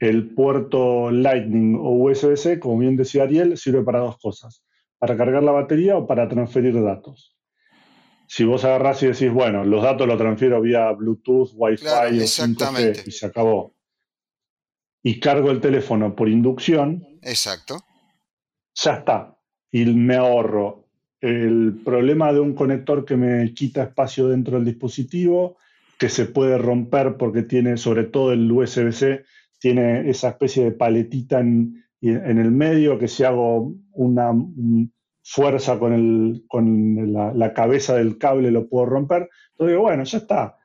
el 0.01 0.31
puerto 0.35 1.11
Lightning 1.11 1.77
o 1.77 1.91
USB-C, 1.91 2.59
como 2.59 2.79
bien 2.79 2.97
decía 2.97 3.25
Ariel, 3.25 3.57
sirve 3.59 3.83
para 3.83 4.01
dos 4.01 4.19
cosas, 4.19 4.65
para 4.99 5.17
cargar 5.17 5.43
la 5.43 5.53
batería 5.53 5.97
o 5.97 6.07
para 6.07 6.27
transferir 6.27 6.83
datos. 6.83 7.37
Si 8.27 8.45
vos 8.45 8.65
agarrás 8.65 9.03
y 9.03 9.09
decís, 9.09 9.31
bueno, 9.31 9.65
los 9.65 9.83
datos 9.83 10.07
los 10.07 10.17
transfiero 10.17 10.61
vía 10.63 10.91
Bluetooth, 10.93 11.51
Wi-Fi 11.55 11.87
o 11.87 12.25
5G 12.25 13.07
y 13.07 13.11
se 13.11 13.27
acabó, 13.27 13.75
y 15.03 15.21
cargo 15.21 15.51
el 15.51 15.61
teléfono 15.61 16.15
por 16.15 16.29
inducción, 16.29 17.07
Exacto. 17.23 17.85
ya 18.75 18.95
está. 18.95 19.37
Y 19.71 19.85
me 19.85 20.17
ahorro 20.17 20.89
el 21.21 21.81
problema 21.85 22.33
de 22.33 22.41
un 22.41 22.55
conector 22.55 23.05
que 23.05 23.17
me 23.17 23.53
quita 23.53 23.83
espacio 23.83 24.29
dentro 24.29 24.57
del 24.57 24.65
dispositivo, 24.65 25.59
que 25.99 26.09
se 26.09 26.25
puede 26.25 26.57
romper 26.57 27.17
porque 27.19 27.43
tiene, 27.43 27.77
sobre 27.77 28.05
todo 28.05 28.33
el 28.33 28.51
USB-C, 28.51 29.25
tiene 29.61 30.09
esa 30.09 30.31
especie 30.31 30.65
de 30.65 30.73
paletita 30.73 31.39
en, 31.39 31.85
el 32.01 32.51
medio, 32.51 32.99
que 32.99 33.09
si 33.09 33.25
hago 33.25 33.75
una 33.93 34.33
fuerza 35.23 35.79
con, 35.79 35.93
el, 35.93 36.45
con 36.49 37.13
la, 37.13 37.53
cabeza 37.53 37.95
del 37.95 38.17
cable 38.17 38.51
lo 38.51 38.69
puedo 38.69 38.87
romper. 38.87 39.29
Entonces 39.53 39.75
digo, 39.75 39.83
bueno, 39.83 40.05
ya 40.05 40.19
está. 40.19 40.57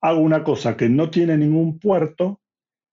Hago 0.00 0.20
una 0.20 0.44
cosa 0.44 0.76
que 0.76 0.88
no 0.88 1.10
tiene 1.10 1.36
ningún 1.36 1.80
puerto, 1.80 2.40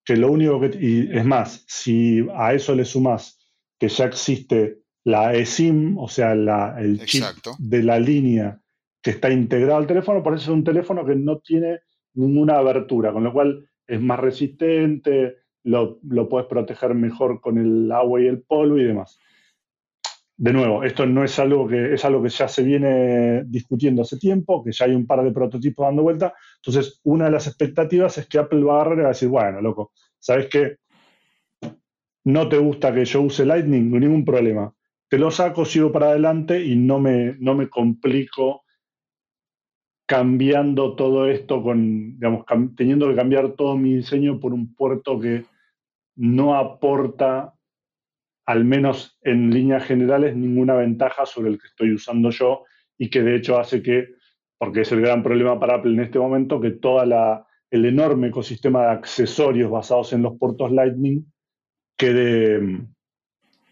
que 0.04 0.18
lo 0.18 0.32
único 0.32 0.60
que... 0.60 0.72
Y 0.80 1.16
es 1.16 1.24
más, 1.24 1.64
si 1.68 2.28
a 2.36 2.54
eso 2.54 2.74
le 2.74 2.86
sumas 2.86 3.40
que 3.78 3.88
ya 3.88 4.06
existe 4.06 4.80
la 5.04 5.34
eSIM, 5.34 5.98
o 5.98 6.08
sea, 6.08 6.34
el 6.34 7.06
chip 7.06 7.24
de 7.60 7.84
la 7.84 8.00
línea 8.00 8.60
que 9.02 9.12
está 9.12 9.32
integrado 9.32 9.78
al 9.78 9.88
teléfono, 9.88 10.24
por 10.24 10.34
eso 10.34 10.44
es 10.44 10.58
un 10.58 10.64
teléfono 10.64 11.06
que 11.06 11.16
no 11.16 11.40
tiene 11.40 11.82
ninguna 12.14 12.58
abertura, 12.58 13.14
con 13.14 13.24
lo 13.24 13.34
cual 13.34 13.68
es 13.88 14.02
más 14.02 14.20
resistente, 14.20 15.38
lo, 15.64 16.00
puedes 16.30 16.48
proteger 16.48 16.94
mejor 16.96 17.42
con 17.42 17.58
el 17.58 17.92
agua 17.92 18.22
y 18.22 18.28
el 18.28 18.42
polvo 18.42 18.78
y 18.78 18.84
demás. 18.84 19.20
De 20.38 20.54
nuevo, 20.54 20.84
esto 20.84 21.06
no 21.06 21.24
es 21.24 21.38
algo 21.38 21.68
que 21.68 21.94
es 21.94 22.04
algo 22.04 22.24
que 22.24 22.30
ya 22.30 22.48
se 22.48 22.64
viene 22.64 23.44
discutiendo 23.46 24.02
hace 24.02 24.18
tiempo, 24.18 24.64
que 24.64 24.72
ya 24.72 24.86
hay 24.86 24.96
un 24.96 25.06
par 25.06 25.24
de 25.24 25.32
prototipos 25.32 25.86
dando 25.86 26.02
vuelta. 26.02 26.34
Entonces, 26.56 27.00
una 27.04 27.26
de 27.26 27.32
las 27.32 27.46
expectativas 27.46 28.18
es 28.18 28.28
que 28.28 28.40
Apple 28.40 28.64
va 28.64 28.74
a 28.74 28.82
agarrar 28.82 28.98
y 28.98 29.02
va 29.02 29.08
a 29.08 29.10
decir, 29.10 29.30
bueno, 29.30 29.62
loco, 29.62 29.92
¿sabes 30.18 30.48
qué? 30.48 30.78
No 32.24 32.50
te 32.50 32.58
gusta 32.58 32.94
que 32.94 33.06
yo 33.06 33.22
use 33.22 33.46
Lightning, 33.46 33.92
ningún 33.92 34.26
problema 34.26 34.74
te 35.12 35.18
lo 35.18 35.30
saco, 35.30 35.66
sigo 35.66 35.92
para 35.92 36.12
adelante 36.12 36.64
y 36.64 36.78
no 36.78 36.98
me, 36.98 37.36
no 37.38 37.54
me 37.54 37.68
complico 37.68 38.64
cambiando 40.06 40.96
todo 40.96 41.28
esto 41.28 41.62
con, 41.62 42.14
digamos, 42.14 42.46
teniendo 42.78 43.10
que 43.10 43.16
cambiar 43.16 43.52
todo 43.58 43.76
mi 43.76 43.98
diseño 43.98 44.40
por 44.40 44.54
un 44.54 44.74
puerto 44.74 45.20
que 45.20 45.44
no 46.22 46.56
aporta, 46.56 47.56
al 48.46 48.64
menos 48.64 49.18
en 49.24 49.50
líneas 49.50 49.84
generales, 49.84 50.36
ninguna 50.36 50.76
ventaja 50.76 51.26
sobre 51.26 51.50
el 51.50 51.60
que 51.60 51.66
estoy 51.66 51.94
usando 51.94 52.30
yo 52.30 52.66
y 52.96 53.10
que 53.10 53.24
de 53.24 53.36
hecho 53.36 53.60
hace 53.60 53.82
que, 53.82 54.10
porque 54.60 54.82
es 54.82 54.92
el 54.92 55.02
gran 55.02 55.24
problema 55.24 55.60
para 55.60 55.78
Apple 55.78 55.94
en 55.94 56.02
este 56.02 56.20
momento, 56.20 56.62
que 56.62 56.70
todo 56.70 57.02
el 57.02 57.86
enorme 57.86 58.28
ecosistema 58.28 58.84
de 58.84 58.92
accesorios 58.92 59.72
basados 59.72 60.14
en 60.14 60.22
los 60.22 60.38
puertos 60.38 60.72
Lightning 60.72 61.26
quede, 61.98 62.86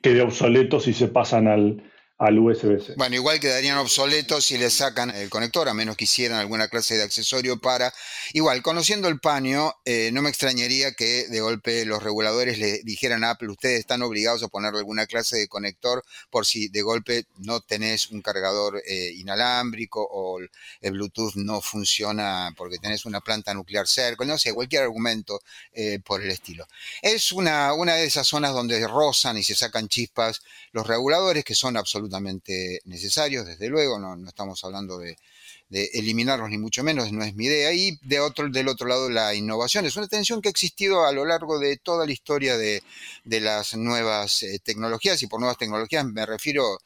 quede 0.01 0.21
obsoleto 0.23 0.79
si 0.79 0.93
se 0.93 1.07
pasan 1.07 1.47
al, 1.47 1.83
al 2.19 2.37
USB-C. 2.37 2.95
Bueno, 2.97 3.15
igual 3.15 3.39
quedarían 3.39 3.77
obsoletos 3.77 4.45
si 4.45 4.57
le 4.57 4.69
sacan 4.69 5.09
el 5.09 5.29
conector, 5.29 5.69
a 5.69 5.73
menos 5.73 5.95
que 5.95 6.03
hicieran 6.03 6.37
alguna 6.37 6.67
clase 6.67 6.97
de 6.97 7.03
accesorio 7.03 7.59
para... 7.61 7.93
Igual, 8.33 8.61
conociendo 8.61 9.07
el 9.07 9.21
paño, 9.21 9.73
eh, 9.85 10.11
no 10.11 10.21
me 10.21 10.29
extrañaría 10.29 10.91
que 10.91 11.29
de 11.29 11.39
golpe 11.39 11.85
los 11.85 12.03
reguladores 12.03 12.59
le 12.59 12.81
dijeran 12.83 13.23
a 13.23 13.31
Apple, 13.31 13.47
ustedes 13.47 13.79
están 13.79 14.01
obligados 14.01 14.43
a 14.43 14.49
ponerle 14.49 14.79
alguna 14.79 15.05
clase 15.05 15.37
de 15.37 15.47
conector 15.47 16.03
por 16.29 16.45
si 16.45 16.67
de 16.67 16.81
golpe 16.81 17.25
no 17.37 17.61
tenés 17.61 18.11
un 18.11 18.21
cargador 18.21 18.81
eh, 18.85 19.13
inalámbrico 19.15 20.05
o 20.11 20.39
el 20.39 20.91
Bluetooth 20.91 21.35
no 21.35 21.61
funciona 21.61 22.53
porque 22.57 22.79
tenés 22.79 23.05
una 23.05 23.21
planta 23.21 23.53
nuclear 23.53 23.87
cerca, 23.87 24.25
no 24.25 24.37
sé, 24.37 24.53
cualquier 24.53 24.83
argumento 24.83 25.39
eh, 25.71 25.99
por 26.03 26.21
el 26.21 26.29
estilo. 26.31 26.67
Es 27.01 27.31
una, 27.31 27.73
una 27.73 27.93
de 27.93 28.03
esas 28.03 28.27
zonas 28.27 28.53
donde 28.53 28.85
rozan 28.85 29.37
y 29.37 29.43
se 29.43 29.55
sacan 29.55 29.87
chispas 29.87 30.41
los 30.73 30.85
reguladores 30.85 31.45
que 31.45 31.55
son 31.55 31.77
absolutamente 31.77 32.08
absolutamente 32.09 32.81
necesarios, 32.85 33.45
desde 33.45 33.69
luego, 33.69 33.99
no, 33.99 34.27
estamos 34.27 34.63
hablando 34.63 34.97
de, 34.97 35.17
eliminarlos 35.69 36.49
ni 36.49 36.57
mucho 36.57 36.83
menos, 36.83 37.11
no 37.11 37.23
es 37.23 37.35
mi 37.35 37.45
idea. 37.45 37.71
Y 37.73 37.99
de 38.01 38.19
otro, 38.19 38.49
del 38.49 38.67
otro 38.67 38.87
lado, 38.87 39.09
la 39.09 39.35
innovación 39.35 39.85
es 39.85 39.95
una 39.95 40.07
tensión 40.07 40.41
que 40.41 40.49
ha 40.49 40.51
existido 40.51 41.05
a 41.05 41.11
lo 41.11 41.25
largo 41.25 41.59
de 41.59 41.77
toda 41.77 42.05
la 42.07 42.11
historia 42.11 42.57
de, 42.57 42.81
las 43.25 43.75
nuevas 43.75 44.43
eh, 44.43 44.59
tecnologías, 44.63 45.21
y 45.21 45.27
por 45.27 45.39
nuevas 45.39 45.57
tecnologías 45.57 46.05
me 46.05 46.25
refiero 46.25 46.79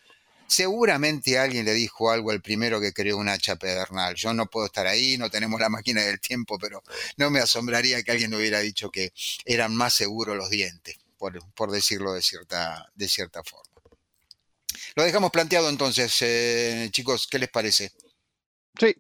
Seguramente 0.45 1.39
alguien 1.39 1.65
le 1.65 1.73
dijo 1.73 2.11
algo 2.11 2.29
al 2.29 2.41
primero 2.41 2.79
que 2.79 2.93
creó 2.93 3.17
una 3.17 3.33
hacha 3.33 3.55
pedernal. 3.55 4.13
Yo 4.13 4.33
no 4.33 4.45
puedo 4.45 4.67
estar 4.67 4.85
ahí, 4.85 5.17
no 5.17 5.29
tenemos 5.31 5.59
la 5.59 5.69
máquina 5.69 6.01
del 6.01 6.19
tiempo, 6.19 6.59
pero 6.59 6.83
no 7.17 7.31
me 7.31 7.39
asombraría 7.39 8.03
que 8.03 8.11
alguien 8.11 8.35
hubiera 8.35 8.59
dicho 8.59 8.91
que 8.91 9.13
eran 9.45 9.75
más 9.75 9.93
seguros 9.93 10.35
los 10.37 10.49
dientes, 10.49 10.97
por, 11.17 11.39
por 11.53 11.71
decirlo 11.71 12.13
de 12.13 12.21
cierta, 12.21 12.91
de 12.93 13.07
cierta 13.07 13.41
forma. 13.43 13.72
Lo 14.95 15.03
dejamos 15.03 15.31
planteado 15.31 15.69
entonces, 15.69 16.21
eh, 16.21 16.89
chicos, 16.91 17.27
¿qué 17.29 17.39
les 17.39 17.49
parece? 17.49 17.91
Sí, 18.79 18.95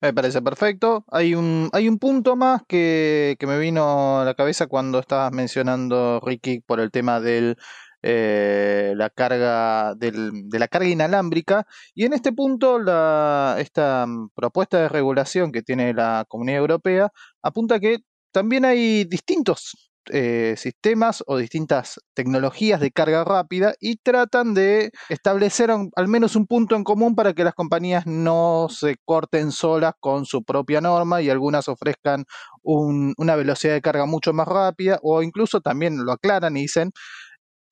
me 0.00 0.12
parece 0.12 0.42
perfecto. 0.42 1.04
Hay 1.10 1.34
un, 1.34 1.70
hay 1.72 1.88
un 1.88 1.98
punto 1.98 2.36
más 2.36 2.62
que, 2.68 3.36
me 3.40 3.58
vino 3.58 4.20
a 4.20 4.24
la 4.24 4.34
cabeza 4.34 4.66
cuando 4.66 4.98
estabas 4.98 5.32
mencionando, 5.32 6.20
Ricky, 6.20 6.60
por 6.60 6.80
el 6.80 6.90
tema 6.90 7.20
del, 7.20 7.56
eh, 8.02 8.92
la 8.96 9.08
carga 9.08 9.94
de 9.94 10.58
la 10.58 10.68
carga 10.68 10.88
inalámbrica. 10.88 11.66
Y 11.94 12.04
en 12.04 12.12
este 12.12 12.32
punto, 12.32 12.78
la, 12.78 13.56
esta 13.58 14.06
propuesta 14.34 14.78
de 14.78 14.88
regulación 14.90 15.52
que 15.52 15.62
tiene 15.62 15.94
la 15.94 16.26
Comunidad 16.28 16.60
Europea 16.60 17.10
apunta 17.42 17.80
que 17.80 17.98
también 18.30 18.64
hay 18.66 19.04
distintos 19.04 19.89
eh, 20.12 20.54
sistemas 20.56 21.22
o 21.26 21.36
distintas 21.36 22.00
tecnologías 22.14 22.80
de 22.80 22.90
carga 22.90 23.24
rápida 23.24 23.74
y 23.80 23.96
tratan 23.96 24.54
de 24.54 24.90
establecer 25.08 25.70
al 25.70 26.08
menos 26.08 26.36
un 26.36 26.46
punto 26.46 26.76
en 26.76 26.84
común 26.84 27.14
para 27.14 27.32
que 27.32 27.44
las 27.44 27.54
compañías 27.54 28.06
no 28.06 28.68
se 28.70 28.96
corten 29.04 29.52
solas 29.52 29.94
con 30.00 30.26
su 30.26 30.42
propia 30.42 30.80
norma 30.80 31.22
y 31.22 31.30
algunas 31.30 31.68
ofrezcan 31.68 32.24
una 32.62 33.36
velocidad 33.36 33.74
de 33.74 33.80
carga 33.80 34.06
mucho 34.06 34.32
más 34.32 34.46
rápida 34.46 34.98
o 35.02 35.22
incluso 35.22 35.60
también 35.60 36.04
lo 36.04 36.12
aclaran 36.12 36.56
y 36.56 36.62
dicen 36.62 36.92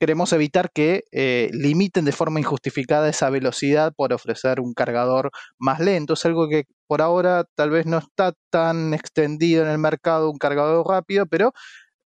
queremos 0.01 0.33
evitar 0.33 0.71
que 0.73 1.05
eh, 1.13 1.51
limiten 1.53 2.05
de 2.05 2.13
forma 2.13 2.41
injustificada 2.41 3.09
esa 3.09 3.31
velocidad 3.31 3.93
por 3.97 4.13
ofrecer 4.13 4.61
un 4.61 4.73
cargador 4.75 5.31
más 5.59 5.81
lento. 5.81 6.15
Es 6.15 6.25
algo 6.25 6.49
que 6.49 6.65
por 6.87 7.03
ahora 7.03 7.45
tal 7.57 7.71
vez 7.71 7.87
no 7.87 7.99
está 7.99 8.33
tan 8.51 8.95
extendido 8.95 9.65
en 9.65 9.71
el 9.71 9.79
mercado, 9.79 10.31
un 10.31 10.39
cargador 10.39 10.87
rápido, 10.87 11.27
pero 11.27 11.53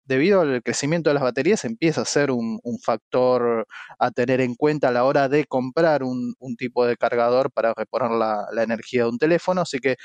debido 0.09 0.41
al 0.41 0.63
crecimiento 0.63 1.11
de 1.11 1.15
las 1.15 1.23
baterías, 1.23 1.65
empieza 1.65 2.01
a 2.01 2.05
ser 2.07 2.31
un, 2.31 2.61
factor 2.83 3.67
a 3.99 4.11
tener 4.11 4.41
en 4.41 4.55
cuenta 4.55 4.89
a 4.89 4.93
la 4.93 5.05
hora 5.05 5.29
de 5.29 5.45
comprar 5.45 6.03
un, 6.03 6.35
tipo 6.57 6.87
de 6.87 6.97
cargador 6.97 7.53
para 7.53 7.75
reponer 7.77 8.11
la, 8.13 8.63
energía 8.63 9.05
de 9.05 9.11
un 9.11 9.19
teléfono. 9.19 9.61
Así 9.61 9.79
que 9.79 9.97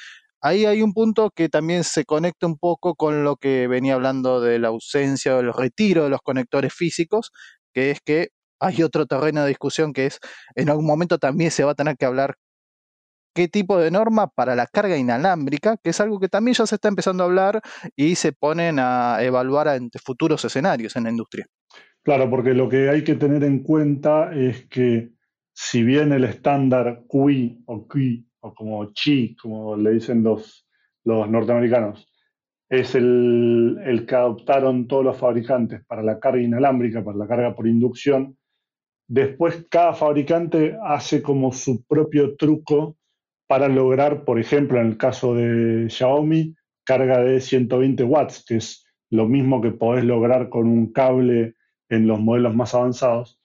ahí 0.42 0.66
hay 0.66 0.82
un 0.82 0.94
punto 0.94 1.32
que 1.32 1.50
también 1.50 1.84
se 1.86 2.06
conecta 2.06 2.48
un 2.48 2.58
poco 2.58 2.96
con 2.96 3.24
lo 3.24 3.38
que 3.38 3.68
venía 3.68 3.96
hablando 3.96 4.42
de 4.42 4.60
la 4.60 4.68
ausencia 4.70 5.38
o 5.38 5.39
el 5.39 5.54
retiro 5.54 6.04
de 6.04 6.10
los 6.10 6.22
conectores 6.22 6.74
físicos, 6.74 7.32
que 7.74 7.92
es 7.92 8.02
que 8.02 8.30
hay 8.60 8.84
otro 8.84 9.06
terreno 9.06 9.42
de 9.44 9.50
discusión 9.50 9.94
que 9.94 10.08
es 10.08 10.20
en 10.56 10.70
algún 10.70 10.86
momento 10.86 11.18
también 11.18 11.52
se 11.52 11.63
va 11.63 11.72
a 11.72 11.76
tener 11.76 11.98
que 11.98 12.06
hablar 12.06 12.36
qué 13.34 13.48
tipo 13.48 13.78
de 13.78 13.91
norma 13.91 14.28
para 14.28 14.56
la 14.56 14.67
carga 14.67 14.98
inalámbrica, 14.98 15.78
que 15.78 15.89
es 15.89 16.00
algo 16.00 16.19
que 16.19 16.30
también 16.30 16.56
ya 16.56 16.65
se 16.65 16.76
está 16.76 16.88
empezando 16.88 17.24
a 17.24 17.28
hablar 17.28 17.62
y 17.96 18.15
se 18.15 18.32
ponen 18.32 18.78
a 18.80 19.17
evaluar 19.22 19.67
ante 19.67 20.00
futuros 20.00 20.46
escenarios 20.46 20.96
en 20.96 21.04
la 21.04 21.10
industria. 21.10 21.46
Claro, 22.04 22.30
porque 22.30 22.54
lo 22.54 22.67
que 22.67 22.89
hay 22.89 23.04
que 23.04 23.15
tener 23.15 23.43
en 23.43 23.60
cuenta 23.60 24.34
es 24.34 24.67
que 24.67 25.12
si 25.54 25.84
bien 25.84 26.12
el 26.12 26.26
estándar 26.26 27.04
QI 27.08 27.63
o 27.65 27.88
QI 27.88 28.28
o 28.41 28.54
como 28.54 28.91
CHI, 28.91 29.36
como 29.41 29.78
le 29.78 29.91
dicen 29.91 30.24
los, 30.24 30.67
los 31.06 31.30
norteamericanos, 31.30 32.08
es 32.69 32.96
el, 32.96 33.80
el, 33.86 34.06
que 34.06 34.15
adoptaron 34.15 34.88
todos 34.88 35.06
los 35.06 35.17
fabricantes 35.17 35.86
para 35.86 36.02
la 36.02 36.19
carga 36.19 36.41
inalámbrica, 36.41 37.04
para 37.04 37.17
la 37.17 37.28
carga 37.28 37.56
por 37.56 37.67
inducción, 37.67 38.38
después 39.08 39.65
cada 39.69 39.93
fabricante 39.93 40.76
hace 40.84 41.22
como 41.22 41.52
su 41.54 41.86
propio 41.86 42.36
truco 42.36 42.98
para 43.54 43.68
lograr, 43.68 44.26
por 44.26 44.39
ejemplo, 44.39 44.82
en 44.82 44.88
el 44.88 44.98
caso 44.98 45.36
de 45.36 45.88
Xiaomi, 45.88 46.56
carga 46.84 47.20
de 47.20 47.39
120 47.39 48.04
watts, 48.04 48.44
que 48.48 48.56
es 48.56 48.84
lo 49.12 49.28
mismo 49.28 49.62
que 49.62 49.70
podés 49.70 50.04
lograr 50.06 50.50
con 50.50 50.66
un 50.68 50.92
cable 50.92 51.54
en 51.88 52.08
los 52.08 52.20
modelos 52.20 52.56
más 52.56 52.74
avanzados. 52.74 53.39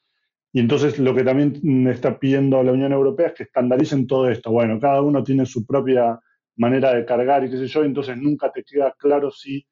Y 0.50 0.60
entonces 0.60 0.98
lo 0.98 1.14
que 1.14 1.24
también 1.24 1.86
está 1.88 2.18
pidiendo 2.18 2.62
la 2.62 2.72
Unión 2.72 2.92
Europea 2.92 3.26
es 3.26 3.34
que 3.34 3.42
estandaricen 3.42 4.06
todo 4.06 4.30
esto. 4.30 4.50
Bueno, 4.50 4.80
cada 4.80 5.02
uno 5.02 5.22
tiene 5.22 5.44
su 5.44 5.66
propia 5.66 6.18
manera 6.56 6.94
de 6.94 7.04
cargar 7.04 7.44
y 7.44 7.50
qué 7.50 7.58
sé 7.58 7.66
yo, 7.66 7.84
entonces 7.84 8.16
nunca 8.16 8.50
te 8.50 8.64
queda 8.64 8.94
claro 8.98 9.30
si 9.30 9.66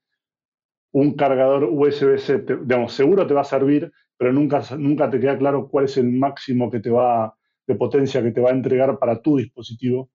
un 0.93 1.15
cargador 1.17 1.65
USB-C, 1.65 2.45
digamos, 2.61 2.93
seguro 2.93 3.27
te 3.27 3.33
va 3.33 3.41
a 3.41 3.45
servir, 3.45 3.91
pero 4.19 4.35
nunca, 4.35 4.61
nunca 4.77 5.09
te 5.09 5.19
queda 5.19 5.39
claro 5.39 5.67
cuál 5.67 5.87
es 5.87 5.97
el 5.97 6.13
máximo 6.13 6.71
que 6.71 6.81
te 6.81 6.91
va, 6.91 7.35
de 7.67 7.75
potencia 7.75 8.23
que 8.23 8.33
te 8.33 8.43
va 8.43 8.51
a 8.51 8.53
entregar 8.53 8.99
para 8.99 9.23
tu 9.23 9.39
dispositivo. 9.39 10.11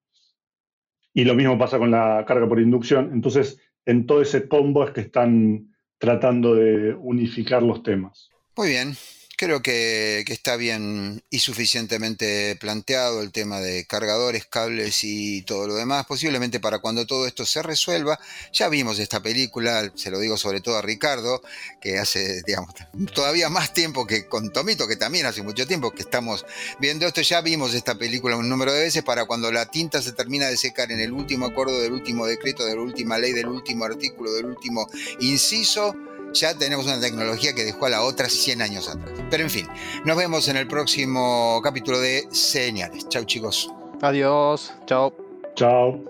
Y 1.14 1.26
lo 1.26 1.36
mismo 1.36 1.58
pasa 1.58 1.78
con 1.78 1.92
la 1.92 2.24
carga 2.28 2.48
por 2.48 2.60
inducción. 2.60 3.12
Entonces, 3.14 3.60
en 3.86 4.06
todo 4.06 4.22
ese 4.22 4.48
combo 4.48 4.84
es 4.86 4.92
que 4.92 5.02
están 5.02 5.76
tratando 5.98 6.56
de 6.56 6.94
unificar 6.94 7.62
los 7.64 7.84
temas. 7.84 8.30
Muy 8.58 8.70
bien, 8.70 8.96
creo 9.42 9.64
que, 9.64 10.24
está 10.28 10.56
bien 10.56 11.24
y 11.32 11.40
suficientemente 11.40 12.56
planteado 12.58 13.24
el 13.24 13.32
tema 13.32 13.60
de 13.60 13.88
cargadores, 13.88 14.46
cables 14.46 15.04
y 15.04 15.42
todo 15.42 15.68
lo 15.68 15.74
demás. 15.74 16.06
Posiblemente 16.06 16.60
para 16.60 16.78
cuando 16.78 17.08
todo 17.08 17.26
esto 17.26 17.44
se 17.44 17.64
resuelva, 17.64 18.20
ya 18.54 18.70
vimos 18.70 19.00
esta 19.00 19.20
película, 19.20 19.92
se 19.96 20.12
lo 20.12 20.20
digo 20.20 20.38
sobre 20.38 20.62
todo 20.62 20.78
a 20.78 20.84
Ricardo, 20.84 21.42
que 21.82 21.98
hace, 21.98 22.44
digamos, 22.44 22.76
todavía 23.16 23.50
más 23.50 23.74
tiempo 23.74 24.06
que 24.06 24.28
con 24.28 24.54
Tomito, 24.54 24.88
que 24.88 24.96
también 24.96 25.26
hace 25.26 25.42
mucho 25.42 25.66
tiempo 25.66 25.90
que 25.90 26.04
estamos 26.04 26.46
viendo 26.80 27.08
esto, 27.08 27.22
ya 27.22 27.42
vimos 27.42 27.74
esta 27.74 27.96
película 27.96 28.38
un 28.38 28.48
número 28.48 28.72
de 28.72 28.84
veces 28.84 29.02
para 29.02 29.26
cuando 29.26 29.52
la 29.52 29.66
tinta 29.66 30.04
se 30.04 30.12
termina 30.12 30.50
de 30.50 30.58
secar 30.58 30.92
en 30.92 31.00
el 31.00 31.12
último 31.12 31.48
acuerdo 31.48 31.82
del 31.82 31.94
último 31.94 32.28
decreto, 32.28 32.64
de 32.64 32.76
la 32.76 32.82
última 32.82 33.18
ley, 33.18 33.34
del 33.34 33.48
último 33.48 33.86
artículo, 33.86 34.32
del 34.34 34.46
último 34.46 34.88
inciso 35.20 35.96
ya 36.34 36.58
tenemos 36.58 36.86
una 36.86 37.00
tecnología 37.00 37.54
que 37.54 37.64
dejó 37.64 37.86
a 37.86 37.90
la 37.90 38.04
otra 38.04 38.30
100 38.30 38.62
años 38.62 38.90
atrás. 38.90 39.12
Pero 39.30 39.44
en 39.44 39.50
fin, 39.50 39.68
nos 40.06 40.18
vemos 40.18 40.48
en 40.48 40.58
el 40.58 40.68
próximo 40.68 41.62
capítulo 41.64 42.00
de 42.00 42.28
Señales. 42.32 43.08
Chau 43.10 43.26
chicos. 43.26 43.70
Adiós. 44.02 44.74
Chao. 44.86 45.14
Chao. 45.56 46.04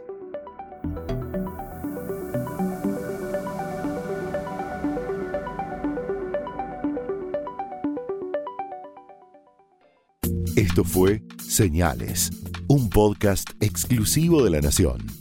Esto 10.56 10.84
fue 10.84 11.22
Señales, 11.40 12.30
un 12.68 12.90
podcast 12.90 13.50
exclusivo 13.62 14.44
de 14.44 14.52
la 14.52 14.62
Nación. 14.62 15.21